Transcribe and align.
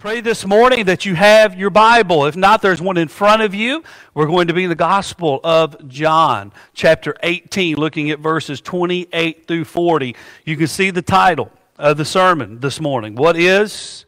Pray 0.00 0.22
this 0.22 0.46
morning 0.46 0.86
that 0.86 1.04
you 1.04 1.14
have 1.14 1.58
your 1.58 1.68
Bible. 1.68 2.24
If 2.24 2.34
not, 2.34 2.62
there's 2.62 2.80
one 2.80 2.96
in 2.96 3.08
front 3.08 3.42
of 3.42 3.54
you. 3.54 3.84
We're 4.14 4.28
going 4.28 4.48
to 4.48 4.54
be 4.54 4.62
in 4.62 4.70
the 4.70 4.74
Gospel 4.74 5.40
of 5.44 5.88
John, 5.88 6.54
chapter 6.72 7.14
18, 7.22 7.76
looking 7.76 8.10
at 8.10 8.18
verses 8.18 8.62
28 8.62 9.46
through 9.46 9.66
40. 9.66 10.16
You 10.46 10.56
can 10.56 10.68
see 10.68 10.88
the 10.88 11.02
title 11.02 11.52
of 11.76 11.98
the 11.98 12.06
sermon 12.06 12.60
this 12.60 12.80
morning. 12.80 13.14
What 13.14 13.36
is 13.36 14.06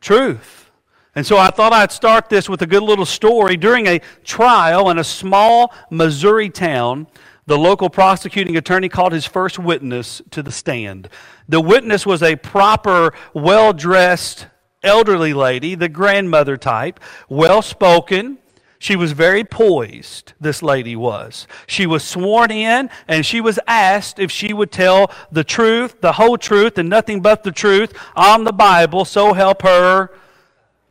truth? 0.00 0.70
And 1.14 1.26
so 1.26 1.36
I 1.36 1.50
thought 1.50 1.74
I'd 1.74 1.92
start 1.92 2.30
this 2.30 2.48
with 2.48 2.62
a 2.62 2.66
good 2.66 2.82
little 2.82 3.04
story. 3.04 3.58
During 3.58 3.86
a 3.86 4.00
trial 4.24 4.88
in 4.88 4.96
a 4.96 5.04
small 5.04 5.74
Missouri 5.90 6.48
town, 6.48 7.08
the 7.44 7.58
local 7.58 7.90
prosecuting 7.90 8.56
attorney 8.56 8.88
called 8.88 9.12
his 9.12 9.26
first 9.26 9.58
witness 9.58 10.22
to 10.30 10.42
the 10.42 10.50
stand. 10.50 11.10
The 11.46 11.60
witness 11.60 12.06
was 12.06 12.22
a 12.22 12.36
proper, 12.36 13.12
well 13.34 13.74
dressed 13.74 14.46
elderly 14.82 15.32
lady, 15.32 15.74
the 15.74 15.88
grandmother 15.88 16.56
type, 16.56 17.00
well 17.28 17.62
spoken. 17.62 18.38
She 18.78 18.96
was 18.96 19.12
very 19.12 19.44
poised, 19.44 20.32
this 20.40 20.60
lady 20.60 20.96
was. 20.96 21.46
She 21.68 21.86
was 21.86 22.02
sworn 22.02 22.50
in 22.50 22.90
and 23.06 23.24
she 23.24 23.40
was 23.40 23.60
asked 23.68 24.18
if 24.18 24.32
she 24.32 24.52
would 24.52 24.72
tell 24.72 25.10
the 25.30 25.44
truth, 25.44 26.00
the 26.00 26.14
whole 26.14 26.36
truth, 26.36 26.78
and 26.78 26.88
nothing 26.88 27.20
but 27.20 27.44
the 27.44 27.52
truth 27.52 27.94
on 28.16 28.42
the 28.42 28.52
Bible, 28.52 29.04
so 29.04 29.34
help 29.34 29.62
her 29.62 30.10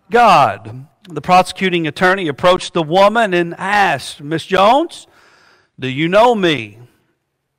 God. 0.10 0.88
The 1.10 1.22
prosecuting 1.22 1.86
attorney 1.86 2.30
approached 2.30 2.74
the 2.74 2.84
woman 2.84 3.34
and 3.34 3.56
asked, 3.56 4.22
Miss 4.22 4.46
Jones, 4.46 5.08
do 5.78 5.90
you 5.90 6.08
know 6.08 6.34
me? 6.34 6.78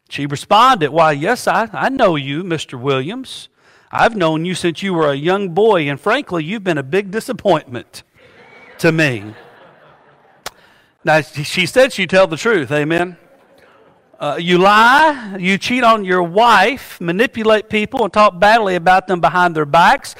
She 0.08 0.26
responded, 0.26 0.90
Why, 0.90 1.12
yes, 1.12 1.46
I, 1.46 1.68
I 1.72 1.88
know 1.88 2.16
you, 2.16 2.44
Mr. 2.44 2.80
Williams. 2.80 3.48
I've 3.94 4.16
known 4.16 4.46
you 4.46 4.54
since 4.54 4.82
you 4.82 4.94
were 4.94 5.10
a 5.10 5.14
young 5.14 5.50
boy, 5.50 5.86
and 5.88 6.00
frankly, 6.00 6.44
you've 6.44 6.64
been 6.64 6.78
a 6.78 6.82
big 6.82 7.10
disappointment 7.10 8.04
to 8.78 8.90
me. 8.90 9.34
Now, 11.04 11.20
she 11.20 11.66
said 11.66 11.92
she'd 11.92 12.08
tell 12.08 12.26
the 12.26 12.38
truth, 12.38 12.72
amen. 12.72 13.18
Uh, 14.18 14.38
you 14.40 14.56
lie, 14.56 15.36
you 15.38 15.58
cheat 15.58 15.84
on 15.84 16.06
your 16.06 16.22
wife, 16.22 17.00
manipulate 17.02 17.68
people, 17.68 18.02
and 18.04 18.12
talk 18.12 18.38
badly 18.38 18.76
about 18.76 19.08
them 19.08 19.20
behind 19.20 19.54
their 19.54 19.66
backs. 19.66 20.14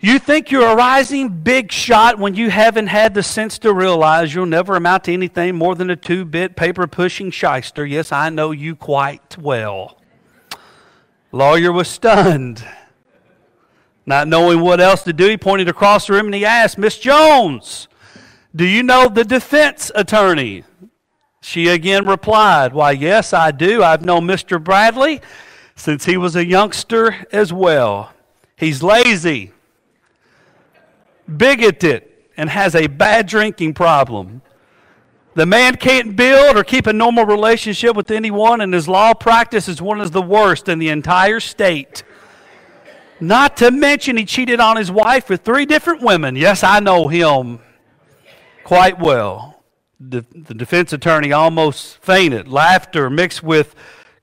You 0.00 0.18
think 0.18 0.50
you're 0.50 0.66
a 0.66 0.74
rising 0.74 1.28
big 1.28 1.70
shot 1.70 2.18
when 2.18 2.34
you 2.34 2.50
haven't 2.50 2.86
had 2.88 3.14
the 3.14 3.22
sense 3.22 3.58
to 3.60 3.72
realize 3.72 4.34
you'll 4.34 4.46
never 4.46 4.74
amount 4.74 5.04
to 5.04 5.12
anything 5.12 5.54
more 5.54 5.74
than 5.74 5.90
a 5.90 5.96
two 5.96 6.24
bit 6.24 6.56
paper 6.56 6.86
pushing 6.86 7.30
shyster. 7.30 7.86
Yes, 7.86 8.10
I 8.10 8.30
know 8.30 8.50
you 8.50 8.74
quite 8.74 9.36
well. 9.38 10.00
Lawyer 11.30 11.70
was 11.70 11.88
stunned. 11.88 12.64
Not 14.08 14.26
knowing 14.26 14.60
what 14.62 14.80
else 14.80 15.02
to 15.02 15.12
do, 15.12 15.28
he 15.28 15.36
pointed 15.36 15.68
across 15.68 16.06
the 16.06 16.14
room 16.14 16.24
and 16.24 16.34
he 16.34 16.42
asked, 16.42 16.78
Miss 16.78 16.96
Jones, 16.96 17.88
do 18.56 18.64
you 18.64 18.82
know 18.82 19.06
the 19.06 19.22
defense 19.22 19.92
attorney? 19.94 20.64
She 21.42 21.68
again 21.68 22.06
replied, 22.06 22.72
Why, 22.72 22.92
yes, 22.92 23.34
I 23.34 23.50
do. 23.50 23.82
I've 23.82 24.02
known 24.02 24.22
Mr. 24.22 24.64
Bradley 24.64 25.20
since 25.76 26.06
he 26.06 26.16
was 26.16 26.36
a 26.36 26.46
youngster 26.46 27.26
as 27.32 27.52
well. 27.52 28.14
He's 28.56 28.82
lazy, 28.82 29.52
bigoted, 31.36 32.08
and 32.34 32.48
has 32.48 32.74
a 32.74 32.86
bad 32.86 33.26
drinking 33.26 33.74
problem. 33.74 34.40
The 35.34 35.44
man 35.44 35.76
can't 35.76 36.16
build 36.16 36.56
or 36.56 36.64
keep 36.64 36.86
a 36.86 36.94
normal 36.94 37.26
relationship 37.26 37.94
with 37.94 38.10
anyone, 38.10 38.62
and 38.62 38.72
his 38.72 38.88
law 38.88 39.12
practice 39.12 39.68
is 39.68 39.82
one 39.82 40.00
of 40.00 40.12
the 40.12 40.22
worst 40.22 40.66
in 40.66 40.78
the 40.78 40.88
entire 40.88 41.40
state. 41.40 42.04
Not 43.20 43.56
to 43.58 43.70
mention, 43.70 44.16
he 44.16 44.24
cheated 44.24 44.60
on 44.60 44.76
his 44.76 44.90
wife 44.90 45.28
with 45.28 45.42
three 45.42 45.66
different 45.66 46.02
women. 46.02 46.36
Yes, 46.36 46.62
I 46.62 46.80
know 46.80 47.08
him 47.08 47.58
quite 48.64 48.98
well. 48.98 49.62
The, 49.98 50.24
the 50.32 50.54
defense 50.54 50.92
attorney 50.92 51.32
almost 51.32 51.98
fainted. 51.98 52.46
Laughter 52.46 53.10
mixed 53.10 53.42
with 53.42 53.74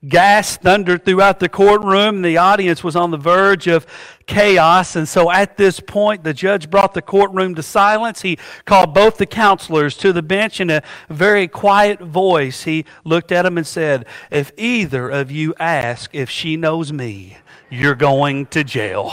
gas 0.08 0.56
thundered 0.56 1.04
throughout 1.04 1.40
the 1.40 1.48
courtroom. 1.48 2.22
The 2.22 2.38
audience 2.38 2.82
was 2.82 2.96
on 2.96 3.10
the 3.10 3.16
verge 3.16 3.66
of 3.66 3.86
chaos. 4.26 4.96
And 4.96 5.08
so 5.08 5.30
at 5.30 5.56
this 5.56 5.80
point, 5.80 6.24
the 6.24 6.34
judge 6.34 6.70
brought 6.70 6.94
the 6.94 7.02
courtroom 7.02 7.54
to 7.56 7.62
silence. 7.62 8.22
He 8.22 8.38
called 8.64 8.94
both 8.94 9.18
the 9.18 9.26
counselors 9.26 9.96
to 9.98 10.12
the 10.12 10.22
bench 10.22 10.60
in 10.60 10.70
a 10.70 10.82
very 11.08 11.48
quiet 11.48 12.00
voice. 12.00 12.64
He 12.64 12.84
looked 13.04 13.32
at 13.32 13.42
them 13.42 13.58
and 13.58 13.66
said, 13.66 14.06
If 14.30 14.52
either 14.56 15.08
of 15.08 15.30
you 15.30 15.54
ask 15.58 16.14
if 16.14 16.30
she 16.30 16.56
knows 16.56 16.92
me, 16.92 17.38
you're 17.70 17.94
going 17.94 18.46
to 18.46 18.64
jail. 18.64 19.12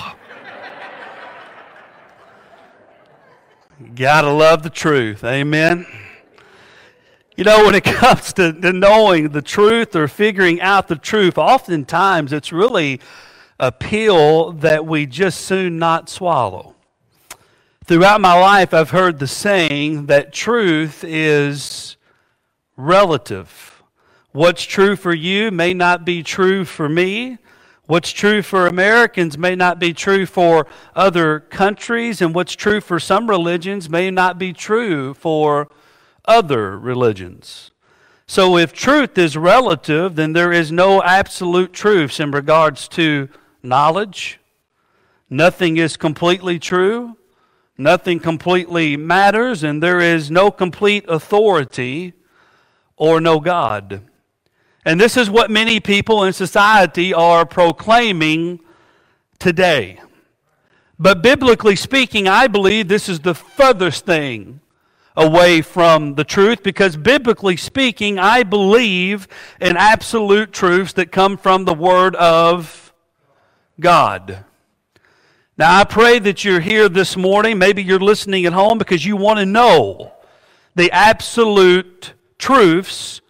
Gotta 3.96 4.32
love 4.32 4.64
the 4.64 4.70
truth. 4.70 5.24
Amen. 5.24 5.86
You 7.36 7.44
know, 7.44 7.66
when 7.66 7.76
it 7.76 7.84
comes 7.84 8.34
to, 8.34 8.54
to, 8.54 8.72
knowing 8.72 9.30
the 9.30 9.42
truth 9.42 9.96
or 9.96 10.08
figuring 10.08 10.62
out 10.62 10.88
the 10.88 10.96
truth, 10.96 11.38
oftentimes 11.38 12.32
it's 12.32 12.52
really 12.52 13.02
a 13.60 13.72
pill 13.72 14.52
that 14.54 14.86
we 14.86 15.06
just 15.06 15.42
soon 15.42 15.78
not 15.78 16.10
swallow. 16.10 16.76
Throughout 17.86 18.22
my 18.22 18.40
life, 18.40 18.74
I've 18.74 18.92
heard 18.92 19.20
the 19.20 19.28
saying 19.28 20.06
that 20.06 20.32
truth 20.32 21.04
is 21.04 21.98
relative. 22.78 23.84
What's 24.32 24.64
true 24.64 24.96
for 24.96 25.14
you 25.14 25.52
may 25.52 25.74
not 25.74 26.06
be 26.06 26.24
true 26.24 26.66
for 26.66 26.88
me. 26.88 27.40
What's 27.86 28.12
true 28.12 28.42
for 28.42 28.66
Americans 28.66 29.38
may 29.38 29.56
not 29.56 29.78
be 29.78 29.94
true 29.94 30.26
for 30.26 30.66
other 30.96 31.42
countries, 31.42 32.22
and 32.22 32.34
what's 32.34 32.56
true 32.56 32.80
for 32.80 32.98
some 32.98 33.30
religions 33.30 33.90
may 33.90 34.10
not 34.10 34.40
be 34.40 34.54
true 34.54 35.14
for 35.14 35.68
other 36.24 36.80
religions. 36.80 37.72
So, 38.26 38.56
if 38.56 38.72
truth 38.72 39.18
is 39.18 39.36
relative, 39.36 40.16
then 40.16 40.32
there 40.32 40.54
is 40.54 40.72
no 40.72 41.04
absolute 41.04 41.74
truths 41.74 42.22
in 42.22 42.32
regards 42.32 42.88
to 42.90 43.28
knowledge. 43.62 44.40
Nothing 45.30 45.76
is 45.76 45.98
completely 45.98 46.60
true. 46.60 47.18
Nothing 47.78 48.22
completely 48.22 48.96
matters, 48.96 49.62
and 49.62 49.84
there 49.84 50.00
is 50.00 50.32
no 50.32 50.52
complete 50.52 51.04
authority 51.10 52.14
or 52.96 53.20
no 53.20 53.42
God. 53.42 54.04
And 54.86 55.00
this 55.00 55.16
is 55.16 55.30
what 55.30 55.50
many 55.50 55.80
people 55.80 56.24
in 56.24 56.34
society 56.34 57.14
are 57.14 57.46
proclaiming 57.46 58.60
today. 59.40 60.00
But 61.00 61.22
biblically 61.22 61.76
speaking, 61.76 62.28
I 62.28 62.48
believe 62.48 62.88
this 62.88 63.10
is 63.10 63.22
the 63.22 63.34
furthest 63.34 64.06
thing 64.06 64.60
away 65.16 65.62
from 65.62 66.16
the 66.16 66.24
truth 66.24 66.64
because 66.64 66.98
biblically 66.98 67.58
speaking, 67.58 68.20
I 68.20 68.44
believe 68.44 69.28
in 69.62 69.78
absolute 69.78 70.52
truths 70.52 70.94
that 70.94 71.12
come 71.12 71.38
from 71.38 71.66
the 71.66 71.74
Word 71.74 72.16
of 72.16 72.94
God. 73.80 74.46
Now, 75.58 75.80
I 75.80 75.84
pray 75.84 76.20
that 76.20 76.44
you're 76.44 76.60
here 76.60 76.90
this 76.90 77.16
morning. 77.16 77.60
Maybe 77.60 77.84
you're 77.84 78.00
listening 78.00 78.46
at 78.46 78.54
home 78.54 78.80
because 78.80 79.06
you 79.06 79.16
want 79.16 79.38
to 79.40 79.46
know 79.46 80.14
the 80.76 80.92
absolute 80.92 82.14
truths 82.40 83.22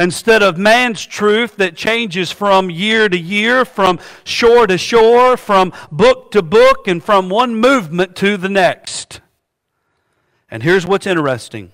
instead 0.00 0.42
of 0.42 0.56
man's 0.56 1.04
truth 1.04 1.56
that 1.56 1.76
changes 1.76 2.32
from 2.32 2.70
year 2.70 3.08
to 3.08 3.18
year, 3.18 3.64
from 3.64 4.00
shore 4.24 4.66
to 4.66 4.78
shore, 4.78 5.36
from 5.36 5.72
book 5.92 6.30
to 6.32 6.42
book, 6.42 6.88
and 6.88 7.04
from 7.04 7.28
one 7.28 7.54
movement 7.54 8.16
to 8.16 8.36
the 8.36 8.48
next. 8.48 9.20
And 10.50 10.62
here's 10.62 10.86
what's 10.86 11.06
interesting 11.06 11.72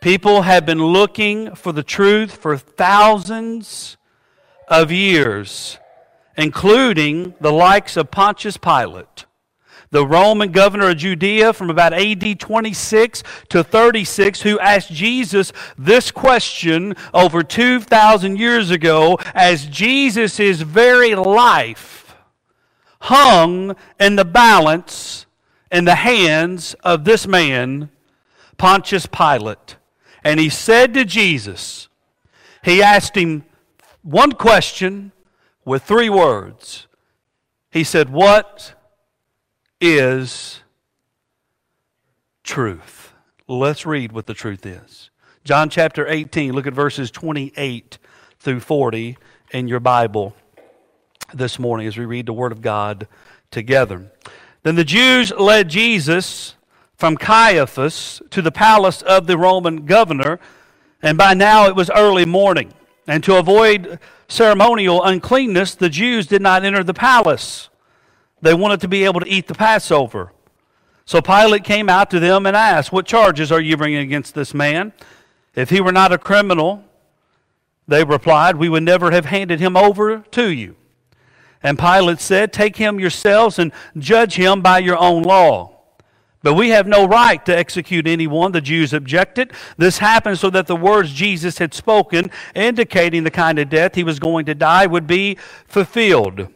people 0.00 0.42
have 0.42 0.66
been 0.66 0.84
looking 0.84 1.54
for 1.54 1.72
the 1.72 1.82
truth 1.82 2.34
for 2.34 2.56
thousands 2.56 3.96
of 4.66 4.90
years, 4.90 5.78
including 6.36 7.34
the 7.40 7.52
likes 7.52 7.96
of 7.96 8.10
Pontius 8.10 8.56
Pilate 8.56 9.24
the 9.90 10.06
Roman 10.06 10.52
governor 10.52 10.90
of 10.90 10.98
Judea 10.98 11.52
from 11.52 11.70
about 11.70 11.92
AD 11.92 12.38
26 12.38 13.22
to 13.48 13.64
36, 13.64 14.42
who 14.42 14.58
asked 14.58 14.92
Jesus 14.92 15.52
this 15.76 16.10
question 16.10 16.94
over 17.14 17.42
2,000 17.42 18.38
years 18.38 18.70
ago 18.70 19.18
as 19.34 19.66
Jesus' 19.66 20.60
very 20.60 21.14
life 21.14 22.14
hung 23.02 23.76
in 23.98 24.16
the 24.16 24.24
balance 24.24 25.26
in 25.70 25.84
the 25.84 25.94
hands 25.94 26.74
of 26.82 27.04
this 27.04 27.26
man, 27.26 27.90
Pontius 28.56 29.06
Pilate. 29.06 29.76
And 30.24 30.40
he 30.40 30.48
said 30.48 30.94
to 30.94 31.04
Jesus, 31.04 31.88
he 32.62 32.82
asked 32.82 33.16
him 33.16 33.44
one 34.02 34.32
question 34.32 35.12
with 35.64 35.82
three 35.82 36.08
words. 36.08 36.86
He 37.70 37.84
said, 37.84 38.10
What 38.10 38.74
is 39.80 40.60
truth. 42.42 43.12
Let's 43.46 43.86
read 43.86 44.12
what 44.12 44.26
the 44.26 44.34
truth 44.34 44.66
is. 44.66 45.10
John 45.44 45.70
chapter 45.70 46.06
18, 46.06 46.52
look 46.52 46.66
at 46.66 46.74
verses 46.74 47.10
28 47.10 47.98
through 48.38 48.60
40 48.60 49.16
in 49.52 49.68
your 49.68 49.80
Bible 49.80 50.34
this 51.32 51.58
morning 51.58 51.86
as 51.86 51.96
we 51.96 52.04
read 52.04 52.26
the 52.26 52.32
Word 52.32 52.52
of 52.52 52.62
God 52.62 53.06
together. 53.50 54.10
Then 54.62 54.74
the 54.74 54.84
Jews 54.84 55.32
led 55.32 55.68
Jesus 55.68 56.54
from 56.96 57.16
Caiaphas 57.16 58.20
to 58.30 58.42
the 58.42 58.50
palace 58.50 59.02
of 59.02 59.26
the 59.26 59.38
Roman 59.38 59.86
governor, 59.86 60.40
and 61.00 61.16
by 61.16 61.34
now 61.34 61.66
it 61.66 61.76
was 61.76 61.90
early 61.90 62.26
morning. 62.26 62.74
And 63.06 63.22
to 63.24 63.36
avoid 63.36 63.98
ceremonial 64.26 65.02
uncleanness, 65.02 65.74
the 65.74 65.88
Jews 65.88 66.26
did 66.26 66.42
not 66.42 66.64
enter 66.64 66.82
the 66.82 66.92
palace. 66.92 67.70
They 68.40 68.54
wanted 68.54 68.80
to 68.82 68.88
be 68.88 69.04
able 69.04 69.20
to 69.20 69.28
eat 69.28 69.48
the 69.48 69.54
Passover. 69.54 70.32
So 71.04 71.22
Pilate 71.22 71.64
came 71.64 71.88
out 71.88 72.10
to 72.10 72.20
them 72.20 72.46
and 72.46 72.56
asked, 72.56 72.92
What 72.92 73.06
charges 73.06 73.50
are 73.50 73.60
you 73.60 73.76
bringing 73.76 74.00
against 74.00 74.34
this 74.34 74.52
man? 74.52 74.92
If 75.54 75.70
he 75.70 75.80
were 75.80 75.92
not 75.92 76.12
a 76.12 76.18
criminal, 76.18 76.84
they 77.86 78.04
replied, 78.04 78.56
We 78.56 78.68
would 78.68 78.82
never 78.82 79.10
have 79.10 79.24
handed 79.24 79.58
him 79.58 79.76
over 79.76 80.18
to 80.18 80.50
you. 80.50 80.76
And 81.62 81.78
Pilate 81.78 82.20
said, 82.20 82.52
Take 82.52 82.76
him 82.76 83.00
yourselves 83.00 83.58
and 83.58 83.72
judge 83.96 84.34
him 84.36 84.60
by 84.60 84.78
your 84.78 84.98
own 84.98 85.22
law. 85.22 85.78
But 86.42 86.54
we 86.54 86.68
have 86.68 86.86
no 86.86 87.06
right 87.06 87.44
to 87.46 87.56
execute 87.56 88.06
anyone, 88.06 88.52
the 88.52 88.60
Jews 88.60 88.92
objected. 88.92 89.52
This 89.76 89.98
happened 89.98 90.38
so 90.38 90.50
that 90.50 90.68
the 90.68 90.76
words 90.76 91.12
Jesus 91.12 91.58
had 91.58 91.74
spoken, 91.74 92.30
indicating 92.54 93.24
the 93.24 93.30
kind 93.30 93.58
of 93.58 93.68
death 93.68 93.96
he 93.96 94.04
was 94.04 94.20
going 94.20 94.46
to 94.46 94.54
die, 94.54 94.86
would 94.86 95.06
be 95.06 95.36
fulfilled. 95.66 96.48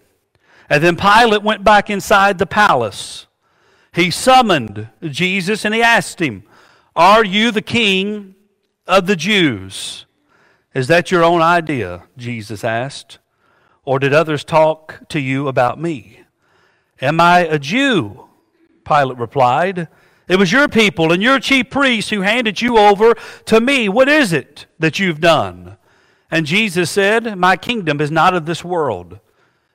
And 0.72 0.82
then 0.82 0.96
Pilate 0.96 1.42
went 1.42 1.64
back 1.64 1.90
inside 1.90 2.38
the 2.38 2.46
palace. 2.46 3.26
He 3.92 4.10
summoned 4.10 4.88
Jesus 5.02 5.66
and 5.66 5.74
he 5.74 5.82
asked 5.82 6.18
him, 6.18 6.44
Are 6.96 7.22
you 7.22 7.50
the 7.50 7.60
king 7.60 8.36
of 8.86 9.06
the 9.06 9.14
Jews? 9.14 10.06
Is 10.72 10.86
that 10.86 11.10
your 11.10 11.24
own 11.24 11.42
idea? 11.42 12.04
Jesus 12.16 12.64
asked. 12.64 13.18
Or 13.84 13.98
did 13.98 14.14
others 14.14 14.44
talk 14.44 15.06
to 15.10 15.20
you 15.20 15.46
about 15.46 15.78
me? 15.78 16.20
Am 17.02 17.20
I 17.20 17.40
a 17.40 17.58
Jew? 17.58 18.30
Pilate 18.82 19.18
replied. 19.18 19.88
It 20.26 20.38
was 20.38 20.52
your 20.52 20.68
people 20.68 21.12
and 21.12 21.22
your 21.22 21.38
chief 21.38 21.68
priests 21.68 22.08
who 22.08 22.22
handed 22.22 22.62
you 22.62 22.78
over 22.78 23.12
to 23.44 23.60
me. 23.60 23.90
What 23.90 24.08
is 24.08 24.32
it 24.32 24.64
that 24.78 24.98
you've 24.98 25.20
done? 25.20 25.76
And 26.30 26.46
Jesus 26.46 26.90
said, 26.90 27.36
My 27.36 27.58
kingdom 27.58 28.00
is 28.00 28.10
not 28.10 28.32
of 28.32 28.46
this 28.46 28.64
world. 28.64 29.18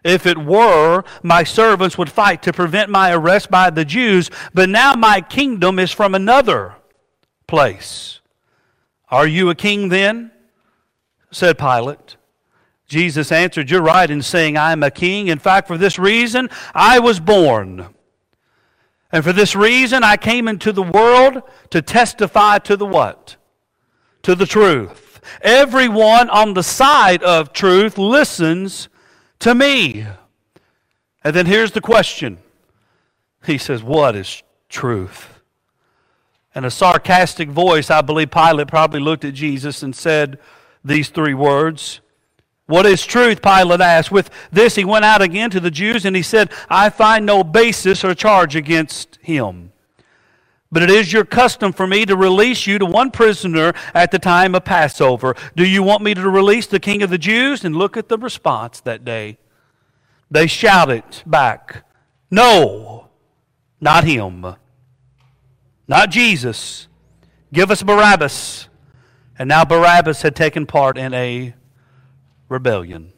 If 0.07 0.25
it 0.25 0.37
were, 0.37 1.03
my 1.21 1.43
servants 1.43 1.97
would 1.97 2.09
fight 2.09 2.41
to 2.43 2.53
prevent 2.53 2.89
my 2.89 3.11
arrest 3.13 3.51
by 3.51 3.69
the 3.69 3.83
Jews, 3.83 4.31
but 4.53 4.69
now 4.69 4.93
my 4.93 5.19
kingdom 5.19 5.79
is 5.79 5.91
from 5.91 6.15
another 6.15 6.75
place. 7.45 8.21
Are 9.09 9.27
you 9.27 9.49
a 9.49 9.55
king 9.55 9.89
then? 9.89 10.31
said 11.29 11.57
Pilate. 11.57 12.15
Jesus 12.87 13.33
answered, 13.33 13.69
You're 13.69 13.81
right 13.81 14.09
in 14.09 14.21
saying 14.21 14.55
I 14.55 14.71
am 14.71 14.81
a 14.81 14.89
king. 14.89 15.27
In 15.27 15.39
fact, 15.39 15.67
for 15.67 15.77
this 15.77 15.99
reason, 15.99 16.49
I 16.73 16.99
was 16.99 17.19
born. 17.19 17.87
And 19.11 19.25
for 19.25 19.33
this 19.33 19.57
reason, 19.57 20.05
I 20.05 20.15
came 20.15 20.47
into 20.47 20.71
the 20.71 20.83
world 20.83 21.43
to 21.71 21.81
testify 21.81 22.59
to 22.59 22.77
the 22.77 22.85
what? 22.85 23.35
To 24.23 24.35
the 24.35 24.45
truth. 24.45 25.19
Everyone 25.41 26.29
on 26.29 26.53
the 26.53 26.63
side 26.63 27.23
of 27.23 27.51
truth 27.51 27.97
listens 27.97 28.87
to 29.39 29.55
me. 29.55 30.05
And 31.23 31.35
then 31.35 31.45
here's 31.45 31.71
the 31.71 31.81
question 31.81 32.37
He 33.45 33.57
says, 33.57 33.83
What 33.83 34.15
is 34.15 34.43
truth? 34.69 35.39
In 36.55 36.65
a 36.65 36.71
sarcastic 36.71 37.49
voice, 37.49 37.91
I 37.91 38.01
believe 38.01 38.31
Pilate 38.31 38.67
probably 38.67 38.99
looked 38.99 39.23
at 39.25 39.33
Jesus 39.33 39.83
and 39.83 39.95
said 39.95 40.39
these 40.83 41.09
three 41.09 41.35
words 41.35 42.01
what 42.67 42.85
is 42.85 43.05
truth? 43.05 43.41
Pilate 43.41 43.79
asked. 43.79 44.11
With 44.11 44.29
this, 44.51 44.75
he 44.75 44.83
went 44.83 45.05
out 45.05 45.21
again 45.21 45.49
to 45.51 45.59
the 45.61 45.71
Jews 45.71 46.05
and 46.05 46.15
he 46.15 46.21
said, 46.21 46.51
I 46.69 46.89
find 46.89 47.25
no 47.25 47.43
basis 47.43 48.03
or 48.03 48.13
charge 48.13 48.55
against 48.55 49.17
him. 49.21 49.71
But 50.71 50.83
it 50.83 50.89
is 50.89 51.13
your 51.13 51.23
custom 51.23 51.71
for 51.71 51.87
me 51.87 52.05
to 52.05 52.15
release 52.15 52.67
you 52.67 52.77
to 52.79 52.85
one 52.85 53.11
prisoner 53.11 53.73
at 53.93 54.11
the 54.11 54.19
time 54.19 54.53
of 54.53 54.65
Passover. 54.65 55.35
Do 55.55 55.65
you 55.65 55.81
want 55.81 56.03
me 56.03 56.13
to 56.13 56.29
release 56.29 56.67
the 56.67 56.79
king 56.79 57.01
of 57.03 57.09
the 57.09 57.17
Jews? 57.17 57.63
And 57.63 57.75
look 57.75 57.95
at 57.95 58.09
the 58.09 58.17
response 58.17 58.81
that 58.81 59.05
day. 59.05 59.37
They 60.29 60.47
shouted 60.47 61.03
back, 61.25 61.85
No, 62.29 63.07
not 63.79 64.03
him. 64.03 64.45
Not 65.87 66.09
Jesus. 66.09 66.87
Give 67.53 67.71
us 67.71 67.81
Barabbas. 67.81 68.67
And 69.39 69.47
now 69.47 69.63
Barabbas 69.63 70.21
had 70.21 70.35
taken 70.35 70.65
part 70.65 70.97
in 70.97 71.13
a 71.13 71.53
rebellion. 72.49 73.13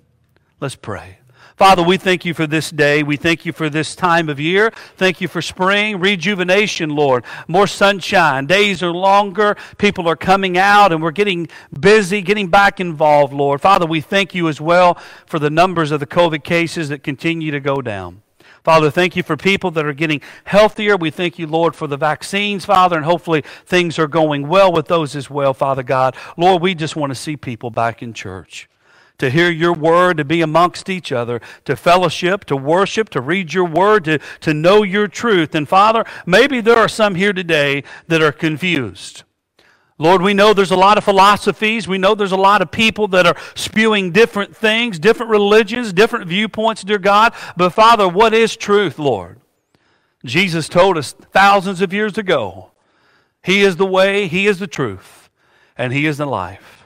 Let's 0.60 0.75
pray. 0.75 1.19
Father, 1.60 1.84
we 1.84 1.98
thank 1.98 2.24
you 2.24 2.34
for 2.34 2.48
this 2.48 2.70
day. 2.70 3.04
We 3.04 3.18
thank 3.18 3.46
you 3.46 3.52
for 3.52 3.70
this 3.70 3.94
time 3.94 4.30
of 4.30 4.40
year. 4.40 4.72
Thank 4.96 5.20
you 5.20 5.28
for 5.28 5.42
spring, 5.42 6.00
rejuvenation, 6.00 6.92
Lord. 6.92 7.26
More 7.50 7.68
sunshine. 7.68 8.46
Days 8.46 8.82
are 8.82 8.94
longer. 8.94 9.58
People 9.78 10.08
are 10.08 10.16
coming 10.16 10.58
out, 10.58 10.94
and 10.94 11.04
we're 11.04 11.12
getting 11.12 11.50
busy, 11.78 12.22
getting 12.22 12.48
back 12.48 12.80
involved, 12.80 13.34
Lord. 13.34 13.60
Father, 13.60 13.86
we 13.86 14.00
thank 14.00 14.34
you 14.34 14.48
as 14.48 14.62
well 14.62 14.98
for 15.26 15.38
the 15.38 15.50
numbers 15.50 15.92
of 15.92 16.00
the 16.00 16.08
COVID 16.08 16.46
cases 16.46 16.88
that 16.88 17.04
continue 17.04 17.52
to 17.52 17.60
go 17.60 17.82
down. 17.82 18.22
Father, 18.64 18.90
thank 18.90 19.18
you 19.18 19.24
for 19.24 19.36
people 19.36 19.70
that 19.72 19.86
are 19.86 19.92
getting 19.92 20.22
healthier. 20.46 20.96
We 20.96 21.12
thank 21.12 21.38
you, 21.38 21.46
Lord, 21.46 21.76
for 21.76 21.88
the 21.88 21.98
vaccines, 21.98 22.64
Father, 22.64 22.96
and 22.96 23.04
hopefully 23.04 23.44
things 23.66 24.00
are 24.00 24.08
going 24.08 24.48
well 24.48 24.72
with 24.72 24.88
those 24.88 25.14
as 25.14 25.30
well, 25.30 25.54
Father 25.54 25.84
God. 25.84 26.16
Lord, 26.38 26.62
we 26.62 26.74
just 26.74 26.96
want 26.96 27.12
to 27.12 27.16
see 27.16 27.36
people 27.36 27.70
back 27.70 28.02
in 28.02 28.14
church 28.14 28.70
to 29.19 29.30
hear 29.30 29.50
your 29.50 29.74
word, 29.74 30.18
to 30.18 30.25
be 30.25 30.42
amongst 30.42 30.89
each 30.89 31.12
other, 31.12 31.39
to 31.66 31.75
fellowship, 31.75 32.45
to 32.45 32.56
worship, 32.57 33.10
to 33.10 33.21
read 33.21 33.54
your 33.54 33.66
word, 33.66 34.06
to, 34.06 34.19
to 34.42 34.54
know 34.54 34.83
your 34.83 35.07
truth. 35.07 35.54
And 35.54 35.69
Father, 35.69 36.04
maybe 36.25 36.60
there 36.62 36.77
are 36.77 36.89
some 36.89 37.16
here 37.16 37.33
today 37.33 37.83
that 38.07 38.21
are 38.21 38.31
confused. 38.31 39.24
Lord, 40.01 40.21
we 40.21 40.33
know 40.33 40.54
there's 40.54 40.71
a 40.71 40.77
lot 40.77 40.98
of 40.98 41.04
philosophies. 41.04 41.86
We 41.86 41.98
know 41.98 42.16
there's 42.16 42.31
a 42.31 42.38
lot 42.38 42.62
of 42.62 42.71
people 42.71 43.10
that 43.10 43.27
are 43.27 43.36
spewing 43.54 44.13
different 44.13 44.56
things, 44.56 44.98
different 44.98 45.30
religions, 45.30 45.92
different 45.92 46.27
viewpoints, 46.27 46.83
dear 46.83 46.98
God. 46.98 47.33
But 47.57 47.71
Father, 47.71 48.07
what 48.07 48.33
is 48.33 48.56
truth, 48.56 48.98
Lord? 48.98 49.42
Jesus 50.24 50.69
told 50.69 50.98
us 50.98 51.12
thousands 51.12 51.81
of 51.81 51.94
years 51.94 52.18
ago 52.18 52.71
He 53.44 53.62
is 53.62 53.75
the 53.75 53.86
way, 53.86 54.27
He 54.27 54.48
is 54.48 54.60
the 54.60 54.68
truth, 54.68 55.30
and 55.77 55.92
He 55.92 56.06
is 56.06 56.18
the 56.18 56.25
life. 56.25 56.79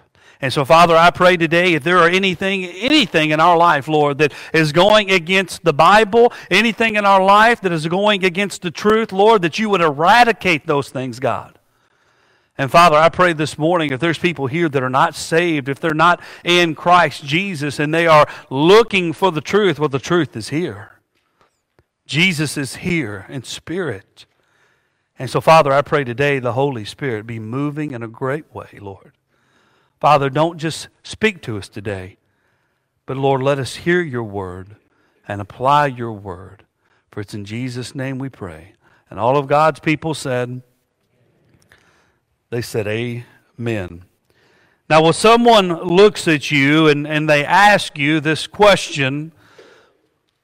And 0.43 0.51
so, 0.51 0.65
Father, 0.65 0.97
I 0.97 1.09
pray 1.09 1.37
today 1.37 1.73
if 1.73 1.85
there 1.85 1.99
are 1.99 2.09
anything, 2.09 2.65
anything 2.65 3.29
in 3.29 3.39
our 3.39 3.55
life, 3.55 3.87
Lord, 3.87 4.17
that 4.17 4.33
is 4.53 4.73
going 4.73 5.09
against 5.09 5.63
the 5.63 5.71
Bible, 5.71 6.33
anything 6.51 6.97
in 6.97 7.05
our 7.05 7.23
life 7.23 7.61
that 7.61 7.71
is 7.71 7.87
going 7.87 8.25
against 8.25 8.61
the 8.61 8.69
truth, 8.69 9.13
Lord, 9.13 9.41
that 9.43 9.57
you 9.57 9.69
would 9.69 9.79
eradicate 9.79 10.67
those 10.67 10.89
things, 10.89 11.21
God. 11.21 11.57
And 12.57 12.69
Father, 12.69 12.97
I 12.97 13.07
pray 13.07 13.31
this 13.31 13.57
morning 13.57 13.93
if 13.93 14.01
there's 14.01 14.17
people 14.17 14.47
here 14.47 14.67
that 14.67 14.83
are 14.83 14.89
not 14.89 15.15
saved, 15.15 15.69
if 15.69 15.79
they're 15.79 15.93
not 15.93 16.19
in 16.43 16.75
Christ 16.75 17.23
Jesus 17.23 17.79
and 17.79 17.93
they 17.93 18.05
are 18.05 18.27
looking 18.49 19.13
for 19.13 19.31
the 19.31 19.39
truth, 19.39 19.79
well, 19.79 19.87
the 19.87 19.97
truth 19.97 20.35
is 20.35 20.49
here. 20.49 20.99
Jesus 22.05 22.57
is 22.57 22.75
here 22.75 23.27
in 23.29 23.43
spirit. 23.43 24.25
And 25.17 25.29
so, 25.29 25.39
Father, 25.39 25.71
I 25.71 25.83
pray 25.83 26.03
today 26.03 26.39
the 26.39 26.51
Holy 26.51 26.83
Spirit 26.83 27.25
be 27.25 27.39
moving 27.39 27.91
in 27.91 28.03
a 28.03 28.09
great 28.09 28.53
way, 28.53 28.77
Lord. 28.81 29.13
Father, 30.03 30.29
don't 30.29 30.57
just 30.57 30.89
speak 31.01 31.41
to 31.43 31.57
us 31.57 31.69
today, 31.69 32.17
but 33.05 33.15
Lord, 33.15 33.41
let 33.41 33.57
us 33.57 33.77
hear 33.77 34.01
your 34.01 34.25
word 34.25 34.75
and 35.29 35.39
apply 35.39 35.85
your 35.85 36.11
word. 36.11 36.65
For 37.09 37.21
it's 37.21 37.33
in 37.33 37.45
Jesus' 37.45 37.95
name 37.95 38.19
we 38.19 38.27
pray. 38.27 38.73
And 39.09 39.17
all 39.17 39.37
of 39.37 39.47
God's 39.47 39.79
people 39.79 40.13
said, 40.13 40.61
they 42.49 42.61
said, 42.61 42.85
Amen. 42.85 44.03
Now, 44.89 45.03
when 45.03 45.13
someone 45.13 45.69
looks 45.69 46.27
at 46.27 46.51
you 46.51 46.89
and, 46.89 47.07
and 47.07 47.29
they 47.29 47.45
ask 47.45 47.97
you 47.97 48.19
this 48.19 48.45
question, 48.45 49.31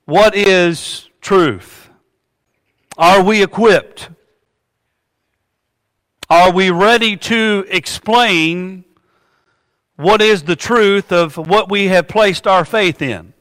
what 0.06 0.38
is 0.38 1.10
truth? 1.20 1.90
Are 2.98 3.22
we 3.22 3.44
equipped? 3.44 4.10
Are 6.30 6.50
we 6.50 6.70
ready 6.70 7.18
to 7.18 7.66
explain 7.68 8.86
what 10.00 10.22
is 10.22 10.44
the 10.44 10.56
truth 10.56 11.12
of 11.12 11.36
what 11.36 11.70
we 11.70 11.88
have 11.88 12.08
placed 12.08 12.48
our 12.48 12.64
faith 12.64 13.02
in? 13.02 13.34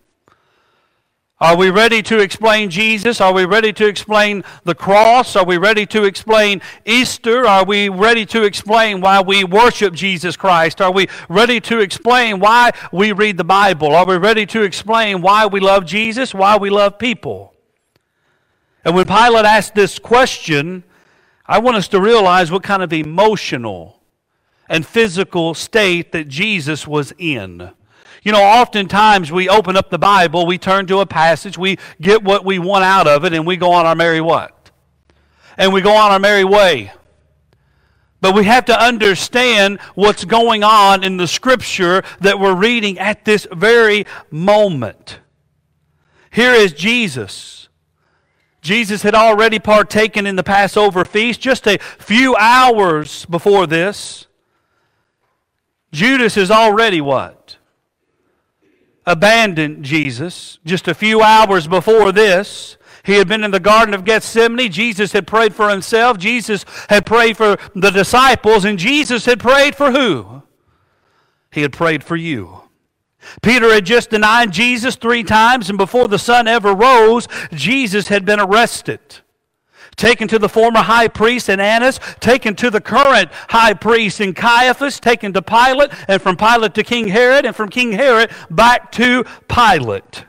Are 1.39 1.57
we 1.57 1.71
ready 1.71 2.03
to 2.03 2.19
explain 2.19 2.69
Jesus? 2.69 3.21
Are 3.21 3.33
we 3.33 3.45
ready 3.45 3.73
to 3.75 3.87
explain 3.87 4.43
the 4.65 4.75
cross? 4.75 5.37
Are 5.37 5.45
we 5.45 5.57
ready 5.57 5.87
to 5.87 6.03
explain 6.03 6.61
Easter? 6.85 7.47
Are 7.47 7.65
we 7.65 7.89
ready 7.89 8.27
to 8.27 8.43
explain 8.43 9.01
why 9.01 9.21
we 9.21 9.45
worship 9.45 9.95
Jesus 9.95 10.37
Christ? 10.37 10.81
Are 10.81 10.91
we 10.91 11.07
ready 11.29 11.61
to 11.61 11.79
explain 11.79 12.41
why 12.41 12.73
we 12.91 13.13
read 13.13 13.37
the 13.37 13.45
Bible? 13.45 13.95
Are 13.95 14.05
we 14.05 14.17
ready 14.17 14.45
to 14.47 14.63
explain 14.63 15.23
why 15.23 15.47
we 15.47 15.61
love 15.61 15.87
Jesus, 15.87 16.35
why 16.35 16.57
we 16.57 16.71
love 16.71 16.99
people? 16.99 17.55
And 18.85 18.97
when 18.97 19.07
Pilate 19.07 19.45
asked 19.45 19.77
this 19.77 20.01
question, 20.01 20.83
I 21.47 21.61
want 21.61 21.77
us 21.77 21.87
to 21.89 22.01
realize 22.01 22.51
what 22.51 22.65
kind 22.65 22.83
of 22.83 22.93
emotional 22.93 23.98
and 24.69 24.87
physical 24.87 25.55
state 25.55 26.13
that 26.13 26.29
Jesus 26.29 26.87
was 26.87 27.13
in. 27.19 27.71
You 28.23 28.33
know, 28.33 28.43
oftentimes 28.43 29.33
we 29.33 29.49
open 29.49 29.77
up 29.77 29.91
the 29.91 29.99
Bible, 29.99 30.47
we 30.47 30.59
turn 30.59 30.87
to 30.89 30.99
a 30.99 31.07
passage, 31.07 31.57
we 31.57 31.79
get 32.01 32.23
what 32.23 32.45
we 32.45 32.59
want 32.59 32.85
out 32.85 33.07
of 33.07 33.25
it, 33.25 33.33
and 33.33 33.47
we 33.47 33.57
go 33.57 33.73
on 33.73 33.87
our 33.87 33.95
merry 33.95 34.21
what? 34.21 34.71
And 35.57 35.73
we 35.73 35.81
go 35.81 35.95
on 35.95 36.11
our 36.11 36.19
merry 36.19 36.45
way. 36.45 36.93
But 38.21 38.35
we 38.35 38.45
have 38.45 38.65
to 38.67 38.79
understand 38.79 39.81
what's 39.95 40.25
going 40.25 40.65
on 40.65 41.05
in 41.05 41.17
the 41.17 41.29
scripture 41.29 42.03
that 42.21 42.39
we're 42.41 42.55
reading 42.55 42.99
at 42.99 43.25
this 43.25 43.47
very 43.53 44.07
moment. 44.31 45.21
Here 46.31 46.53
is 46.53 46.73
Jesus. 46.73 47.69
Jesus 48.61 49.03
had 49.03 49.15
already 49.15 49.59
partaken 49.59 50.27
in 50.27 50.37
the 50.37 50.43
Passover 50.43 51.05
feast 51.05 51.41
just 51.41 51.67
a 51.67 51.79
few 51.79 52.37
hours 52.37 53.25
before 53.27 53.67
this. 53.67 54.28
Judas 55.93 56.37
is 56.37 56.51
already 56.51 57.01
what? 57.01 57.57
Abandoned 59.07 59.85
Jesus 59.85 60.59
just 60.65 60.87
a 60.87 60.95
few 60.95 61.23
hours 61.23 61.67
before 61.67 62.13
this. 62.13 62.77
He 63.05 63.15
had 63.15 63.29
been 63.29 63.43
in 63.43 63.53
the 63.53 63.61
Garden 63.61 63.95
of 63.95 64.05
Gethsemane. 64.05 64.71
Jesus 64.71 65.13
had 65.13 65.27
prayed 65.27 65.55
for 65.55 65.71
himself. 65.71 66.19
Jesus 66.19 66.67
had 66.91 67.07
prayed 67.07 67.37
for 67.37 67.57
the 67.75 67.91
disciples. 67.91 68.67
And 68.67 68.79
Jesus 68.79 69.25
had 69.25 69.41
prayed 69.41 69.75
for 69.75 69.93
who? 69.93 70.43
He 71.51 71.63
had 71.63 71.73
prayed 71.73 72.05
for 72.05 72.17
you. 72.17 72.63
Peter 73.43 73.73
had 73.73 73.87
just 73.87 74.11
denied 74.11 74.53
Jesus 74.53 74.97
three 74.97 75.25
times, 75.25 75.69
and 75.69 75.79
before 75.79 76.09
the 76.09 76.19
sun 76.19 76.47
ever 76.47 76.75
rose, 76.75 77.27
Jesus 77.53 78.09
had 78.09 78.25
been 78.25 78.41
arrested. 78.41 79.01
Taken 79.99 80.29
to 80.29 80.39
the 80.39 80.49
former 80.49 80.79
high 80.79 81.09
priest 81.09 81.49
in 81.49 81.59
Annas, 81.59 81.99
taken 82.21 82.55
to 82.55 82.71
the 82.71 82.81
current 82.81 83.31
high 83.49 83.75
priest 83.75 84.21
in 84.21 84.33
Caiaphas, 84.33 85.01
taken 85.01 85.33
to 85.33 85.43
Pilate, 85.43 85.91
and 86.07 86.23
from 86.23 86.37
Pilate 86.37 86.73
to 86.75 86.85
King 86.85 87.09
Herod, 87.09 87.45
and 87.45 87.55
from 87.55 87.69
King 87.69 87.93
Herod 87.93 88.31
back 88.49 88.93
to 88.93 89.25
Pilate. 89.49 90.25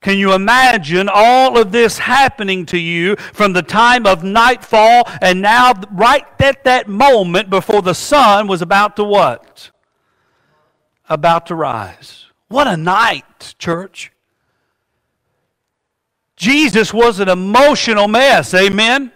Can 0.00 0.18
you 0.18 0.34
imagine 0.34 1.08
all 1.08 1.56
of 1.56 1.70
this 1.70 1.98
happening 1.98 2.66
to 2.66 2.78
you 2.78 3.14
from 3.16 3.52
the 3.52 3.62
time 3.62 4.04
of 4.04 4.22
nightfall 4.22 5.04
and 5.22 5.40
now, 5.40 5.72
right 5.92 6.26
at 6.40 6.64
that 6.64 6.88
moment 6.88 7.48
before 7.48 7.82
the 7.82 7.94
sun 7.94 8.48
was 8.48 8.62
about 8.62 8.96
to 8.96 9.04
what? 9.04 9.70
About 11.08 11.46
to 11.46 11.54
rise. 11.54 12.26
What 12.48 12.66
a 12.66 12.76
night, 12.76 13.54
church. 13.58 14.12
Jesus 16.36 16.92
was 16.92 17.18
an 17.18 17.28
emotional 17.28 18.08
mess. 18.08 18.52
Amen. 18.54 19.12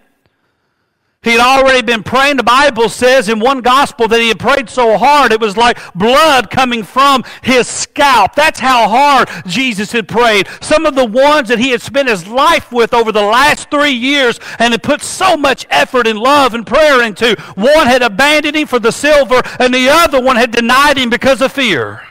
He 1.22 1.32
had 1.32 1.40
already 1.40 1.82
been 1.82 2.02
praying. 2.02 2.38
The 2.38 2.42
Bible 2.42 2.88
says 2.88 3.28
in 3.28 3.40
one 3.40 3.60
gospel 3.60 4.08
that 4.08 4.20
he 4.20 4.28
had 4.28 4.38
prayed 4.38 4.70
so 4.70 4.96
hard 4.96 5.32
it 5.32 5.40
was 5.40 5.54
like 5.54 5.78
blood 5.92 6.48
coming 6.48 6.82
from 6.82 7.24
his 7.42 7.68
scalp. 7.68 8.34
That's 8.34 8.58
how 8.58 8.88
hard 8.88 9.28
Jesus 9.46 9.92
had 9.92 10.08
prayed. 10.08 10.48
Some 10.62 10.86
of 10.86 10.94
the 10.94 11.04
ones 11.04 11.50
that 11.50 11.58
he 11.58 11.72
had 11.72 11.82
spent 11.82 12.08
his 12.08 12.26
life 12.26 12.72
with 12.72 12.94
over 12.94 13.12
the 13.12 13.20
last 13.20 13.70
three 13.70 13.92
years 13.92 14.40
and 14.58 14.72
had 14.72 14.82
put 14.82 15.02
so 15.02 15.36
much 15.36 15.66
effort 15.68 16.06
and 16.06 16.18
love 16.18 16.54
and 16.54 16.66
prayer 16.66 17.02
into, 17.02 17.38
one 17.54 17.86
had 17.86 18.00
abandoned 18.00 18.56
him 18.56 18.66
for 18.66 18.78
the 18.78 18.90
silver 18.90 19.42
and 19.58 19.74
the 19.74 19.90
other 19.90 20.22
one 20.22 20.36
had 20.36 20.52
denied 20.52 20.96
him 20.96 21.10
because 21.10 21.42
of 21.42 21.52
fear. 21.52 22.02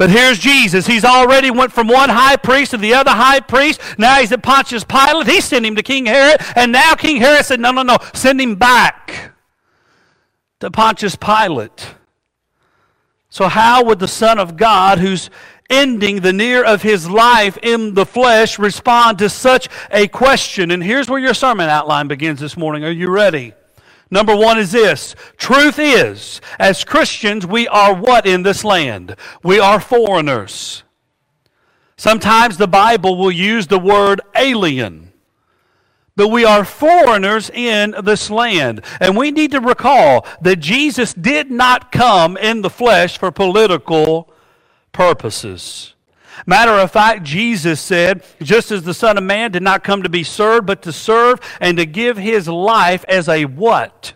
But 0.00 0.08
here's 0.08 0.38
Jesus. 0.38 0.86
He's 0.86 1.04
already 1.04 1.50
went 1.50 1.72
from 1.72 1.86
one 1.86 2.08
high 2.08 2.36
priest 2.36 2.70
to 2.70 2.78
the 2.78 2.94
other 2.94 3.10
high 3.10 3.40
priest. 3.40 3.82
Now 3.98 4.14
he's 4.14 4.32
at 4.32 4.42
Pontius 4.42 4.82
Pilate. 4.82 5.26
He 5.26 5.42
sent 5.42 5.66
him 5.66 5.76
to 5.76 5.82
King 5.82 6.06
Herod. 6.06 6.40
And 6.56 6.72
now 6.72 6.94
King 6.94 7.16
Herod 7.16 7.44
said, 7.44 7.60
no, 7.60 7.70
no, 7.70 7.82
no, 7.82 7.98
send 8.14 8.40
him 8.40 8.54
back 8.54 9.32
to 10.60 10.70
Pontius 10.70 11.16
Pilate. 11.16 11.96
So 13.28 13.48
how 13.48 13.84
would 13.84 13.98
the 13.98 14.08
Son 14.08 14.38
of 14.38 14.56
God, 14.56 15.00
who's 15.00 15.28
ending 15.68 16.22
the 16.22 16.32
near 16.32 16.64
of 16.64 16.80
his 16.80 17.06
life 17.06 17.58
in 17.62 17.92
the 17.92 18.06
flesh, 18.06 18.58
respond 18.58 19.18
to 19.18 19.28
such 19.28 19.68
a 19.90 20.08
question? 20.08 20.70
And 20.70 20.82
here's 20.82 21.10
where 21.10 21.20
your 21.20 21.34
sermon 21.34 21.68
outline 21.68 22.08
begins 22.08 22.40
this 22.40 22.56
morning. 22.56 22.84
Are 22.84 22.90
you 22.90 23.10
ready? 23.10 23.52
Number 24.10 24.34
one 24.34 24.58
is 24.58 24.72
this 24.72 25.14
truth 25.36 25.78
is, 25.78 26.40
as 26.58 26.84
Christians, 26.84 27.46
we 27.46 27.68
are 27.68 27.94
what 27.94 28.26
in 28.26 28.42
this 28.42 28.64
land? 28.64 29.16
We 29.42 29.60
are 29.60 29.80
foreigners. 29.80 30.82
Sometimes 31.96 32.56
the 32.56 32.66
Bible 32.66 33.16
will 33.16 33.30
use 33.30 33.66
the 33.66 33.78
word 33.78 34.20
alien. 34.34 35.12
But 36.16 36.28
we 36.28 36.44
are 36.44 36.64
foreigners 36.64 37.50
in 37.50 37.94
this 38.02 38.30
land. 38.30 38.84
And 39.00 39.16
we 39.16 39.30
need 39.30 39.52
to 39.52 39.60
recall 39.60 40.26
that 40.40 40.56
Jesus 40.56 41.14
did 41.14 41.50
not 41.50 41.92
come 41.92 42.36
in 42.36 42.62
the 42.62 42.70
flesh 42.70 43.16
for 43.16 43.30
political 43.30 44.32
purposes. 44.92 45.94
Matter 46.46 46.72
of 46.72 46.90
fact, 46.90 47.22
Jesus 47.22 47.80
said, 47.80 48.24
just 48.42 48.70
as 48.70 48.82
the 48.82 48.94
Son 48.94 49.18
of 49.18 49.24
Man 49.24 49.50
did 49.50 49.62
not 49.62 49.84
come 49.84 50.02
to 50.02 50.08
be 50.08 50.24
served, 50.24 50.66
but 50.66 50.82
to 50.82 50.92
serve 50.92 51.40
and 51.60 51.76
to 51.78 51.86
give 51.86 52.16
his 52.16 52.48
life 52.48 53.04
as 53.08 53.28
a 53.28 53.44
what? 53.44 54.14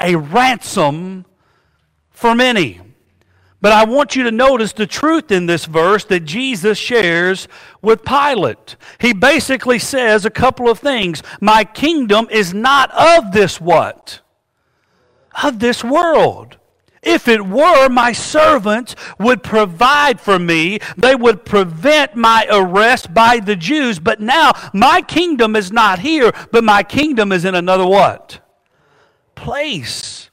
A 0.00 0.16
ransom 0.16 1.26
for 2.10 2.34
many. 2.34 2.80
But 3.60 3.72
I 3.72 3.84
want 3.84 4.14
you 4.14 4.22
to 4.24 4.30
notice 4.30 4.72
the 4.72 4.86
truth 4.86 5.30
in 5.30 5.46
this 5.46 5.64
verse 5.64 6.04
that 6.04 6.20
Jesus 6.20 6.78
shares 6.78 7.48
with 7.80 8.04
Pilate. 8.04 8.76
He 9.00 9.12
basically 9.12 9.78
says 9.78 10.24
a 10.24 10.30
couple 10.30 10.68
of 10.68 10.78
things. 10.78 11.22
My 11.40 11.64
kingdom 11.64 12.28
is 12.30 12.52
not 12.52 12.90
of 12.92 13.32
this 13.32 13.60
what? 13.60 14.20
Of 15.42 15.58
this 15.58 15.82
world. 15.82 16.58
If 17.06 17.28
it 17.28 17.46
were, 17.46 17.88
my 17.88 18.10
servants 18.10 18.96
would 19.20 19.44
provide 19.44 20.20
for 20.20 20.40
me. 20.40 20.80
They 20.96 21.14
would 21.14 21.44
prevent 21.44 22.16
my 22.16 22.48
arrest 22.50 23.14
by 23.14 23.38
the 23.38 23.54
Jews. 23.54 24.00
But 24.00 24.20
now 24.20 24.50
my 24.74 25.02
kingdom 25.02 25.54
is 25.54 25.70
not 25.70 26.00
here, 26.00 26.32
but 26.50 26.64
my 26.64 26.82
kingdom 26.82 27.30
is 27.30 27.44
in 27.44 27.54
another 27.54 27.86
what? 27.86 28.40
Place. 29.36 30.30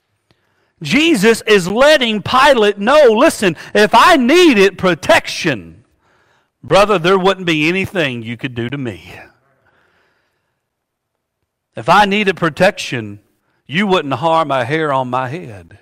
Jesus 0.82 1.44
is 1.46 1.68
letting 1.68 2.24
Pilate 2.24 2.80
know 2.80 3.12
listen, 3.12 3.56
if 3.76 3.92
I 3.94 4.18
needed 4.18 4.80
protection, 4.80 5.86
brother, 6.64 6.98
there 6.98 7.20
wouldn't 7.20 7.46
be 7.46 7.70
anything 7.70 8.24
you 8.24 8.36
could 8.36 8.56
do 8.56 8.68
to 8.70 8.78
me. 8.80 9.14
If 11.76 11.88
I 11.88 12.06
needed 12.06 12.36
protection, 12.36 13.20
you 13.68 13.86
wouldn't 13.86 14.16
harm 14.16 14.50
a 14.50 14.66
hair 14.66 14.92
on 14.92 15.12
my 15.12 15.30
head. 15.30 15.78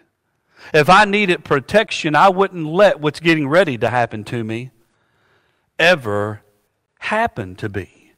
If 0.74 0.90
I 0.90 1.06
needed 1.06 1.44
protection, 1.44 2.16
I 2.16 2.30
wouldn't 2.30 2.66
let 2.66 3.00
what's 3.00 3.20
getting 3.20 3.48
ready 3.48 3.78
to 3.78 3.90
happen 3.90 4.24
to 4.26 4.44
me 4.44 4.72
ever 5.78 6.42
happen 7.00 7.56
to 7.56 7.68
be. 7.68 8.14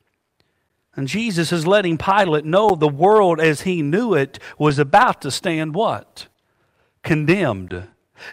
And 0.96 1.08
Jesus 1.08 1.52
is 1.52 1.66
letting 1.66 1.98
Pilate 1.98 2.46
know 2.46 2.76
the 2.76 2.88
world 2.88 3.40
as 3.40 3.62
he 3.62 3.82
knew 3.82 4.14
it 4.14 4.38
was 4.60 4.78
about 4.78 5.22
to 5.22 5.32
stand 5.32 5.74
what? 5.74 6.28
Condemned. 7.02 7.88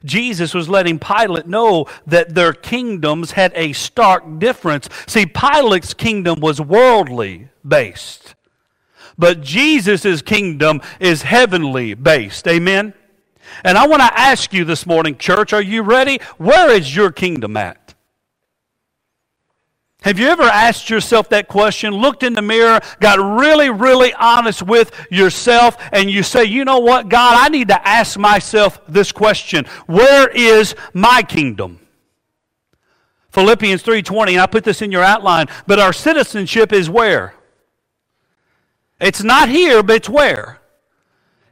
Jesus 0.05 0.53
was 0.53 0.69
letting 0.69 0.99
Pilate 0.99 1.47
know 1.47 1.87
that 2.07 2.35
their 2.35 2.53
kingdoms 2.53 3.33
had 3.33 3.53
a 3.55 3.73
stark 3.73 4.39
difference. 4.39 4.89
See, 5.07 5.27
Pilate's 5.27 5.95
kingdom 5.95 6.41
was 6.41 6.61
worldly 6.61 7.49
based, 7.67 8.35
but 9.17 9.41
Jesus' 9.41 10.23
kingdom 10.23 10.81
is 11.01 11.23
heavenly 11.23 11.95
based. 11.95 12.47
Amen? 12.47 12.95
And 13.65 13.77
I 13.77 13.87
want 13.87 14.03
to 14.03 14.19
ask 14.19 14.53
you 14.53 14.65
this 14.65 14.87
morning, 14.87 15.17
church, 15.17 15.53
are 15.53 15.63
you 15.63 15.83
ready? 15.83 16.21
Where 16.39 16.71
is 16.71 16.95
your 16.95 17.11
kingdom 17.11 17.57
at? 17.57 17.95
Have 20.03 20.19
you 20.19 20.29
ever 20.29 20.45
asked 20.45 20.89
yourself 20.89 21.29
that 21.29 21.47
question, 21.47 21.93
looked 21.93 22.23
in 22.23 22.33
the 22.33 22.41
mirror, 22.41 22.81
got 23.01 23.19
really, 23.39 23.69
really 23.69 24.15
honest 24.15 24.63
with 24.63 24.93
yourself, 25.11 25.77
and 25.93 26.11
you 26.11 26.23
say, 26.23 26.45
you 26.45 26.65
know 26.65 26.79
what, 26.79 27.11
God, 27.11 27.35
I 27.37 27.51
need 27.51 27.69
to 27.69 27.87
ask 27.87 28.19
myself 28.19 28.81
this 28.89 29.13
question 29.13 29.67
Where 29.87 30.29
is 30.29 30.75
my 30.95 31.23
kingdom? 31.23 31.81
Philippians 33.31 33.83
3:20, 33.83 34.41
I 34.41 34.47
put 34.47 34.65
this 34.65 34.81
in 34.83 34.91
your 34.91 35.05
outline, 35.05 35.47
but 35.67 35.79
our 35.79 35.93
citizenship 35.93 36.73
is 36.73 36.89
where? 36.89 37.35
It's 39.01 39.23
not 39.23 39.49
here, 39.49 39.83
but 39.83 39.97
it's 39.97 40.09
where? 40.09 40.60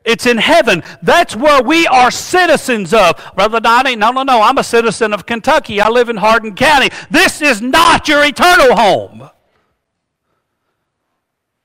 It's 0.08 0.24
in 0.24 0.38
heaven. 0.38 0.82
That's 1.02 1.36
where 1.36 1.62
we 1.62 1.86
are 1.86 2.10
citizens 2.10 2.94
of. 2.94 3.20
Brother 3.34 3.60
Donnie, 3.60 3.94
no, 3.94 4.10
no, 4.10 4.22
no. 4.22 4.40
I'm 4.40 4.56
a 4.56 4.64
citizen 4.64 5.12
of 5.12 5.26
Kentucky. 5.26 5.82
I 5.82 5.90
live 5.90 6.08
in 6.08 6.16
Hardin 6.16 6.54
County. 6.54 6.88
This 7.10 7.42
is 7.42 7.60
not 7.60 8.08
your 8.08 8.24
eternal 8.24 8.74
home. 8.74 9.28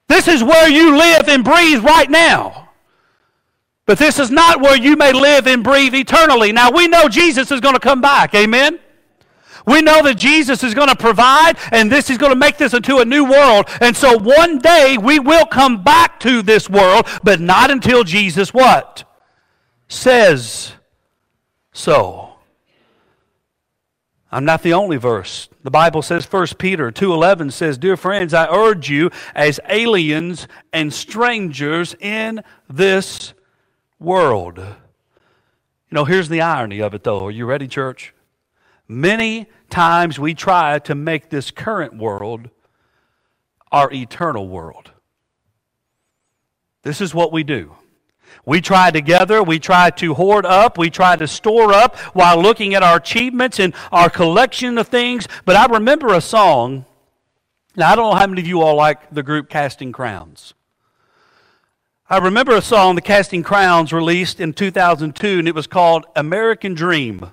This 0.10 0.28
is 0.28 0.44
where 0.44 0.68
you 0.68 0.98
live 0.98 1.30
and 1.30 1.46
breathe 1.46 1.86
right 1.86 2.10
now. 2.10 2.68
But 3.86 3.98
this 3.98 4.20
is 4.20 4.30
not 4.30 4.60
where 4.60 4.76
you 4.76 4.98
may 4.98 5.14
live 5.14 5.48
and 5.48 5.64
breathe 5.64 5.96
eternally. 5.96 6.52
Now, 6.52 6.70
we 6.70 6.90
know 6.90 7.08
Jesus 7.08 7.50
is 7.50 7.62
going 7.62 7.76
to 7.76 7.80
come 7.80 8.02
back. 8.02 8.36
Amen? 8.36 8.78
We 9.65 9.82
know 9.82 10.01
that 10.03 10.17
Jesus 10.17 10.63
is 10.63 10.74
going 10.74 10.89
to 10.89 10.96
provide, 10.96 11.58
and 11.72 11.91
this 11.91 12.10
is 12.10 12.17
going 12.17 12.32
to 12.32 12.38
make 12.38 12.58
this 12.58 12.74
into 12.74 13.00
a 13.00 13.05
new 13.05 13.24
world. 13.24 13.67
And 13.82 13.96
so 13.96 14.17
one 14.17 14.60
day 14.60 14.98
we 14.98 15.20
will 15.20 15.46
come 15.46 15.84
back 15.84 16.20
to 16.22 16.41
this 16.41 16.70
world, 16.70 17.08
but 17.24 17.39
not 17.39 17.72
until 17.72 18.03
Jesus 18.03 18.53
what? 18.53 19.03
Says 19.88 20.74
so. 21.72 22.29
I'm 24.32 24.46
not 24.46 24.63
the 24.63 24.74
only 24.74 24.98
verse. 24.98 25.48
The 25.62 25.70
Bible 25.70 26.01
says 26.01 26.25
1 26.25 26.58
Peter 26.58 26.91
2:11 26.91 27.51
says, 27.51 27.77
"Dear 27.77 27.96
friends, 27.96 28.34
I 28.34 28.48
urge 28.48 28.89
you 28.89 29.12
as 29.36 29.60
aliens 29.70 30.48
and 30.74 30.91
strangers 30.91 31.96
in 32.00 32.43
this 32.67 33.34
world." 34.00 34.58
You 34.58 34.65
know, 35.91 36.05
here's 36.05 36.29
the 36.29 36.41
irony 36.41 36.79
of 36.79 36.96
it 36.96 37.03
though. 37.03 37.27
Are 37.27 37.32
you 37.32 37.46
ready, 37.46 37.67
church? 37.67 38.12
Many 38.88 39.48
times 39.70 40.20
we 40.20 40.34
try 40.34 40.80
to 40.80 40.96
make 40.96 41.30
this 41.30 41.52
current 41.52 41.98
world 41.98 42.50
our 43.72 43.92
eternal 43.92 44.48
world. 44.48 44.92
This 46.84 47.02
is 47.02 47.13
what 47.13 47.32
we 47.32 47.44
do. 47.44 47.75
We 48.46 48.62
try 48.62 48.92
together, 48.92 49.42
we 49.42 49.58
try 49.58 49.90
to 49.92 50.13
hoard 50.13 50.46
up, 50.46 50.78
we 50.78 50.90
try 50.90 51.16
to 51.16 51.28
store 51.28 51.74
up 51.74 51.98
while 52.13 52.42
looking 52.42 52.74
at 52.74 52.84
our 52.84 52.98
achievements 52.98 53.60
and 53.60 53.74
our 53.92 54.10
collection 54.10 54.78
of 54.78 54.88
things. 54.88 55.28
But 55.46 55.56
I 55.56 55.66
remember 55.68 56.13
a 56.13 56.22
song. 56.22 56.86
Now, 57.75 57.92
I 57.92 57.96
don't 57.96 58.12
know 58.12 58.20
how 58.20 58.28
many 58.28 58.42
of 58.42 58.48
you 58.48 58.62
all 58.62 58.75
like 58.75 59.10
the 59.12 59.24
group 59.24 59.50
Casting 59.50 59.92
Crowns. 59.92 60.54
I 62.10 62.18
remember 62.18 62.56
a 62.56 62.62
song 62.62 62.96
the 62.96 63.02
Casting 63.02 63.44
Crowns 63.44 63.94
released 63.94 64.40
in 64.40 64.54
2002, 64.54 65.40
and 65.40 65.48
it 65.48 65.56
was 65.56 65.66
called 65.66 66.06
American 66.16 66.74
Dream. 66.74 67.32